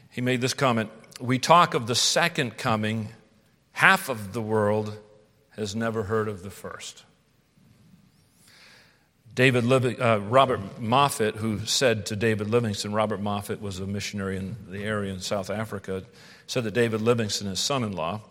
he 0.09 0.21
made 0.21 0.39
this 0.39 0.53
comment 0.53 0.89
We 1.19 1.39
talk 1.39 1.73
of 1.73 1.87
the 1.87 1.95
second 1.95 2.57
coming, 2.57 3.09
half 3.71 4.09
of 4.09 4.33
the 4.33 4.41
world 4.41 4.97
has 5.51 5.75
never 5.75 6.03
heard 6.03 6.27
of 6.27 6.43
the 6.43 6.49
first. 6.49 7.03
David 9.35 9.63
Liv- 9.63 9.99
uh, 10.01 10.19
Robert 10.21 10.81
Moffat, 10.81 11.35
who 11.35 11.65
said 11.65 12.05
to 12.07 12.15
David 12.15 12.49
Livingstone, 12.49 12.93
Robert 12.93 13.21
Moffat 13.21 13.61
was 13.61 13.79
a 13.79 13.87
missionary 13.87 14.37
in 14.37 14.55
the 14.69 14.83
area 14.83 15.13
in 15.13 15.19
South 15.19 15.49
Africa, 15.49 16.03
said 16.47 16.63
that 16.63 16.73
David 16.73 17.01
Livingstone, 17.01 17.49
his 17.49 17.59
son 17.59 17.83
in 17.83 17.93
law, 17.93 18.21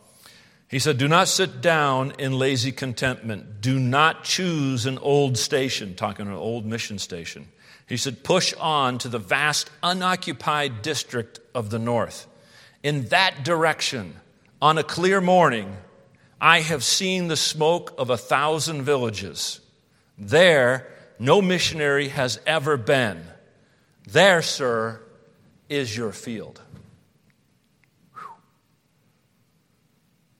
he 0.68 0.78
said, 0.78 0.99
Do 0.99 1.09
not 1.09 1.28
sit 1.28 1.62
down 1.62 2.12
in 2.18 2.39
lazy 2.39 2.72
contentment. 2.72 3.61
Do 3.61 3.78
not 3.78 4.24
choose 4.24 4.84
an 4.84 4.99
old 4.99 5.39
station, 5.39 5.95
talking 5.95 6.26
an 6.26 6.34
old 6.34 6.66
mission 6.66 6.99
station. 6.99 7.49
He 7.89 7.97
said, 7.97 8.22
Push 8.22 8.53
on 8.55 8.99
to 8.99 9.09
the 9.09 9.18
vast 9.18 9.70
unoccupied 9.82 10.82
district 10.82 11.41
of 11.55 11.70
the 11.70 11.78
north. 11.78 12.26
In 12.83 13.07
that 13.07 13.45
direction, 13.45 14.14
on 14.62 14.79
a 14.79 14.85
clear 14.85 15.20
morning, 15.20 15.76
I 16.41 16.61
have 16.61 16.85
seen 16.85 17.29
the 17.29 17.37
smoke 17.37 17.95
of 17.99 18.11
a 18.11 18.16
thousand 18.16 18.83
villages. 18.83 19.61
There, 20.16 20.87
no 21.18 21.43
missionary 21.43 22.09
has 22.09 22.41
ever 22.47 22.76
been. 22.76 23.24
There, 24.07 24.43
sir, 24.43 25.01
is 25.68 25.97
your 25.97 26.12
field. 26.12 26.61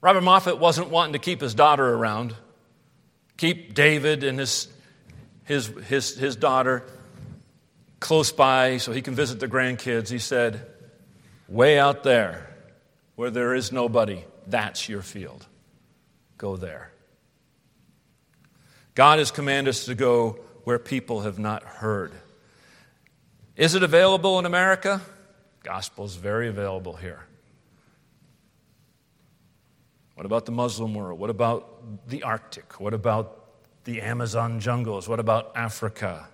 Robert 0.01 0.20
Moffat 0.20 0.59
wasn't 0.59 0.91
wanting 0.91 1.14
to 1.14 1.18
keep 1.18 1.41
his 1.41 1.55
daughter 1.55 1.93
around, 1.95 2.34
keep 3.36 3.74
David 3.74 4.22
and 4.22 4.39
his, 4.39 4.68
his, 5.45 5.66
his, 5.86 6.16
his 6.16 6.36
daughter 6.36 6.84
close 7.99 8.30
by 8.30 8.76
so 8.76 8.93
he 8.93 9.03
can 9.03 9.16
visit 9.16 9.41
the 9.41 9.49
grandkids. 9.49 10.09
He 10.09 10.20
said, 10.20 10.64
Way 11.49 11.78
out 11.78 12.03
there, 12.03 12.55
where 13.16 13.30
there 13.30 13.55
is 13.55 13.72
nobody, 13.72 14.24
that's 14.46 14.88
your 14.88 15.03
field. 15.03 15.46
Go 16.36 16.57
there. 16.57 16.92
God 18.94 19.18
has 19.18 19.30
commanded 19.30 19.70
us 19.70 19.86
to 19.86 19.94
go 19.94 20.40
where 20.64 20.78
people 20.78 21.22
have 21.22 21.38
not 21.38 21.62
heard. 21.62 22.12
Is 23.57 23.74
it 23.74 23.82
available 23.82 24.38
in 24.38 24.44
America? 24.44 25.01
Gospel 25.62 26.05
is 26.05 26.16
very 26.16 26.49
available 26.49 26.94
here. 26.94 27.24
What 30.14 30.26
about 30.26 30.46
the 30.46 30.53
Muslim 30.53 30.94
world? 30.94 31.18
What 31.18 31.30
about 31.30 32.09
the 32.09 32.24
Arctic? 32.24 32.80
What 32.80 32.92
about 32.92 33.44
the 33.84 34.03
Amazon 34.03 34.61
jungles? 34.61 35.09
What 35.09 35.20
about 35.20 35.53
Africa? 35.55 36.28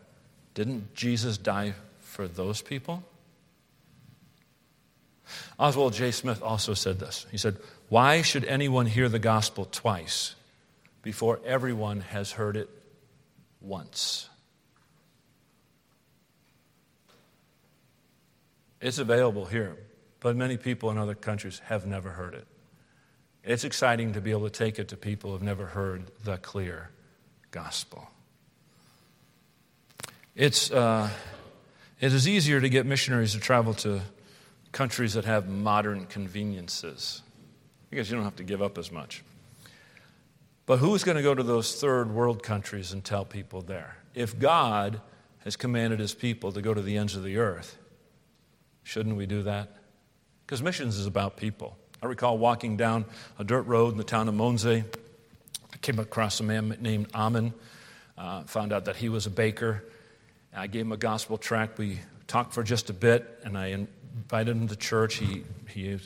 Didn't 0.55 0.95
Jesus 0.95 1.37
die 1.39 1.75
for 2.01 2.27
those 2.27 2.63
people? 2.63 3.05
Oswald 5.59 5.95
J. 5.95 6.11
Smith 6.11 6.43
also 6.43 6.75
said 6.75 6.99
this. 6.99 7.27
He 7.31 7.39
said, 7.39 7.57
Why 7.89 8.23
should 8.23 8.45
anyone 8.45 8.87
hear 8.87 9.09
the 9.09 9.19
gospel 9.19 9.67
twice 9.71 10.35
before 11.03 11.41
everyone 11.45 12.01
has 12.01 12.33
heard 12.33 12.57
it 12.57 12.69
once? 13.61 14.29
It's 18.81 18.99
available 18.99 19.47
here, 19.47 19.79
but 20.21 20.37
many 20.37 20.59
people 20.59 20.91
in 20.91 20.99
other 20.99 21.15
countries 21.15 21.61
have 21.67 21.87
never 21.87 22.11
heard 22.11 22.35
it. 22.35 22.47
It's 23.43 23.65
exciting 23.65 24.13
to 24.15 24.21
be 24.21 24.31
able 24.31 24.45
to 24.45 24.51
take 24.51 24.79
it 24.79 24.89
to 24.89 24.97
people 24.97 25.31
who 25.31 25.37
have 25.37 25.43
never 25.43 25.67
heard 25.67 26.11
the 26.25 26.37
clear 26.39 26.91
gospel. 27.51 28.11
It's, 30.35 30.71
uh, 30.71 31.09
it 32.01 32.13
is 32.13 32.27
easier 32.27 32.61
to 32.61 32.69
get 32.69 32.87
missionaries 32.87 33.33
to 33.33 33.41
travel 33.41 33.73
to 33.75 34.01
countries 34.75 35.15
that 35.15 35.25
have 35.25 35.49
modern 35.49 36.05
conveniences 36.07 37.23
because 37.91 38.11
you 38.11 38.17
don't 38.17 38.25
have 38.25 38.37
to 38.37 38.43
give 38.43 38.61
up 38.61 38.77
as 38.77 38.91
much. 38.91 39.23
But 40.67 40.79
who's 40.79 41.05
going 41.05 41.17
to 41.17 41.23
go 41.23 41.35
to 41.35 41.45
those 41.45 41.81
third 41.81 42.11
world 42.11 42.43
countries 42.43 42.93
and 42.93 43.05
tell 43.05 43.25
people 43.25 43.63
there? 43.63 43.99
If 44.15 44.39
God 44.39 45.01
has 45.45 45.55
commanded 45.57 46.01
his 46.01 46.13
people 46.13 46.51
to 46.53 46.61
go 46.61 46.75
to 46.75 46.83
the 46.83 46.97
ends 46.97 47.15
of 47.15 47.23
the 47.23 47.37
earth, 47.37 47.79
shouldn't 48.83 49.17
we 49.17 49.27
do 49.27 49.45
that? 49.45 49.77
Because 50.45 50.61
missions 50.61 50.99
is 50.99 51.07
about 51.07 51.37
people. 51.37 51.79
I 52.03 52.07
recall 52.07 52.37
walking 52.37 52.77
down 52.77 53.05
a 53.39 53.45
dirt 53.45 53.63
road 53.63 53.93
in 53.93 53.97
the 53.97 54.05
town 54.05 54.29
of 54.29 54.35
Monze. 54.35 54.67
I 54.67 55.77
came 55.83 56.01
across 56.01 56.41
a 56.41 56.43
man 56.43 56.77
named 56.81 57.09
Amen. 57.15 57.55
Uh, 58.19 58.43
found 58.43 58.73
out 58.73 58.87
that 58.87 58.97
he 58.97 59.09
was 59.09 59.27
a 59.27 59.31
baker. 59.31 59.85
I 60.55 60.67
gave 60.67 60.83
him 60.83 60.93
a 60.93 60.97
gospel 60.97 61.39
tract. 61.39 61.79
We 61.79 62.01
talked 62.27 62.53
for 62.53 62.65
just 62.65 62.91
a 62.91 62.93
bit, 62.93 63.41
and 63.45 63.57
I 63.57 63.87
invited 64.15 64.57
him 64.57 64.69
to 64.69 64.77
church. 64.77 65.17
He, 65.17 65.45
he, 65.69 65.99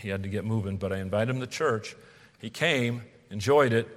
he 0.00 0.08
had 0.08 0.22
to 0.22 0.28
get 0.28 0.44
moving, 0.44 0.76
but 0.76 0.92
I 0.92 0.98
invited 0.98 1.34
him 1.34 1.40
to 1.40 1.46
church. 1.46 1.96
He 2.38 2.50
came, 2.50 3.02
enjoyed 3.30 3.72
it. 3.72 3.88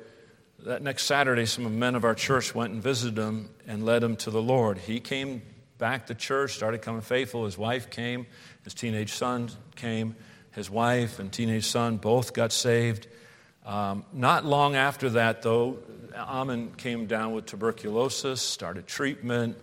That 0.60 0.82
next 0.82 1.04
Saturday, 1.04 1.46
some 1.46 1.78
men 1.78 1.96
of 1.96 2.04
our 2.04 2.16
church 2.16 2.56
went 2.56 2.74
and 2.74 2.82
visited 2.82 3.18
him 3.18 3.50
and 3.68 3.86
led 3.86 4.04
him 4.04 4.16
to 4.18 4.32
the 4.32 4.42
Lord. 4.42 4.78
He 4.78 5.00
came 5.00 5.42
back 5.78 6.08
to 6.08 6.16
church, 6.16 6.54
started 6.54 6.82
coming 6.82 7.02
faithful. 7.02 7.46
His 7.46 7.58
wife 7.58 7.90
came, 7.90 8.26
his 8.64 8.74
teenage 8.74 9.12
son 9.12 9.50
came. 9.76 10.16
His 10.52 10.70
wife 10.70 11.20
and 11.20 11.32
teenage 11.32 11.66
son 11.66 11.98
both 11.98 12.34
got 12.34 12.52
saved. 12.52 13.08
Um, 13.66 14.06
not 14.14 14.46
long 14.46 14.76
after 14.76 15.10
that, 15.12 15.42
though, 15.42 15.80
Amen 16.16 16.72
came 16.78 17.08
down 17.08 17.34
with 17.34 17.48
tuberculosis, 17.48 18.42
started 18.42 18.86
treatment. 18.86 19.58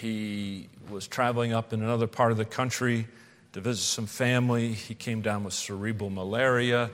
He 0.00 0.68
was 0.90 1.06
traveling 1.06 1.52
up 1.52 1.72
in 1.72 1.82
another 1.82 2.06
part 2.06 2.32
of 2.32 2.38
the 2.38 2.44
country 2.44 3.06
to 3.52 3.60
visit 3.60 3.82
some 3.82 4.06
family. 4.06 4.72
He 4.72 4.94
came 4.94 5.20
down 5.20 5.44
with 5.44 5.54
cerebral 5.54 6.10
malaria. 6.10 6.90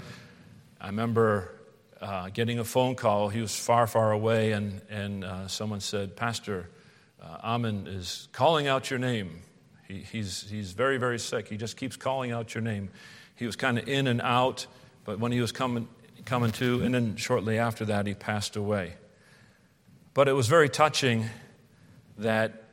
I 0.81 0.87
remember 0.87 1.53
uh, 2.01 2.29
getting 2.31 2.59
a 2.59 2.65
phone 2.65 2.95
call. 2.95 3.29
He 3.29 3.41
was 3.41 3.57
far, 3.57 3.87
far 3.87 4.13
away, 4.13 4.53
and, 4.53 4.81
and 4.91 5.25
uh, 5.25 5.49
someone 5.49 5.81
said, 5.81 6.17
Pastor, 6.17 6.69
uh, 7.23 7.39
Amen 7.43 7.87
is 7.87 8.29
calling 8.33 8.67
out 8.67 8.91
your 8.91 8.99
name. 8.99 9.43
He, 9.89 9.99
he's, 9.99 10.49
he's 10.51 10.73
very, 10.73 10.99
very 10.99 11.19
sick. 11.19 11.49
He 11.49 11.57
just 11.57 11.77
keeps 11.77 11.97
calling 11.97 12.33
out 12.33 12.55
your 12.55 12.63
name. 12.63 12.91
He 13.37 13.47
was 13.47 13.57
kind 13.57 13.79
of 13.79 13.89
in 13.89 14.07
and 14.07 14.21
out, 14.21 14.67
but 15.05 15.19
when 15.19 15.33
he 15.33 15.41
was 15.41 15.53
coming, 15.53 15.89
coming 16.25 16.53
to, 16.53 16.83
and 16.83 16.95
then 16.95 17.17
shortly 17.17 17.59
after 17.59 17.85
that, 17.87 18.07
he 18.07 18.15
passed 18.15 18.57
away. 18.57 18.95
But 20.13 20.29
it 20.29 20.33
was 20.33 20.47
very 20.47 20.69
touching 20.69 21.27
that 22.19 22.64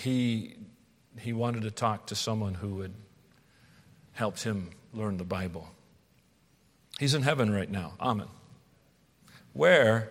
he, 0.00 0.54
he 1.18 1.32
wanted 1.32 1.62
to 1.62 1.70
talk 1.70 2.06
to 2.06 2.14
someone 2.14 2.54
who 2.54 2.76
would 2.76 2.94
help 4.12 4.38
him 4.38 4.70
learn 4.94 5.18
the 5.18 5.24
Bible. 5.24 5.68
He's 6.98 7.14
in 7.14 7.22
heaven 7.22 7.52
right 7.52 7.70
now, 7.70 7.92
Amen. 8.00 8.28
Where 9.52 10.10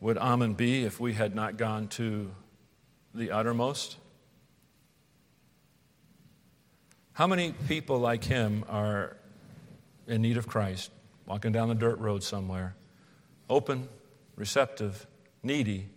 would 0.00 0.18
Amen 0.18 0.54
be 0.54 0.84
if 0.84 1.00
we 1.00 1.14
had 1.14 1.34
not 1.34 1.56
gone 1.56 1.88
to 1.88 2.30
the 3.14 3.30
uttermost? 3.30 3.96
How 7.12 7.26
many 7.26 7.52
people 7.66 7.98
like 7.98 8.24
him 8.24 8.64
are 8.68 9.16
in 10.06 10.22
need 10.22 10.36
of 10.36 10.46
Christ, 10.46 10.90
walking 11.26 11.52
down 11.52 11.68
the 11.68 11.74
dirt 11.74 11.98
road 11.98 12.22
somewhere, 12.22 12.74
open, 13.48 13.88
receptive, 14.36 15.06
needy, 15.42 15.88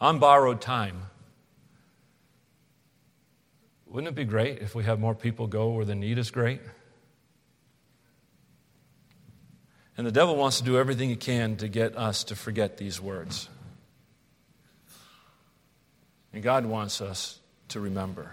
on 0.00 0.18
borrowed 0.18 0.60
time? 0.60 1.02
Wouldn't 3.92 4.08
it 4.08 4.14
be 4.14 4.24
great 4.24 4.60
if 4.60 4.74
we 4.74 4.84
have 4.84 4.98
more 4.98 5.14
people 5.14 5.46
go 5.46 5.68
where 5.68 5.84
the 5.84 5.94
need 5.94 6.16
is 6.16 6.30
great? 6.30 6.62
And 9.98 10.06
the 10.06 10.10
devil 10.10 10.34
wants 10.34 10.58
to 10.58 10.64
do 10.64 10.78
everything 10.78 11.10
he 11.10 11.16
can 11.16 11.56
to 11.56 11.68
get 11.68 11.94
us 11.94 12.24
to 12.24 12.34
forget 12.34 12.78
these 12.78 13.02
words. 13.02 13.50
And 16.32 16.42
God 16.42 16.64
wants 16.64 17.02
us 17.02 17.38
to 17.68 17.80
remember 17.80 18.32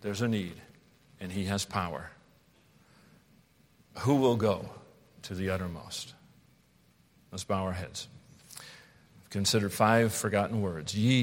there's 0.00 0.22
a 0.22 0.28
need, 0.28 0.54
and 1.20 1.30
he 1.30 1.44
has 1.44 1.64
power. 1.64 2.10
Who 3.98 4.16
will 4.16 4.36
go 4.36 4.68
to 5.22 5.36
the 5.36 5.50
uttermost? 5.50 6.14
Let's 7.30 7.44
bow 7.44 7.62
our 7.62 7.72
heads. 7.72 8.08
Consider 9.30 9.68
five 9.68 10.12
forgotten 10.12 10.62
words. 10.62 10.96
Ye 10.96 11.22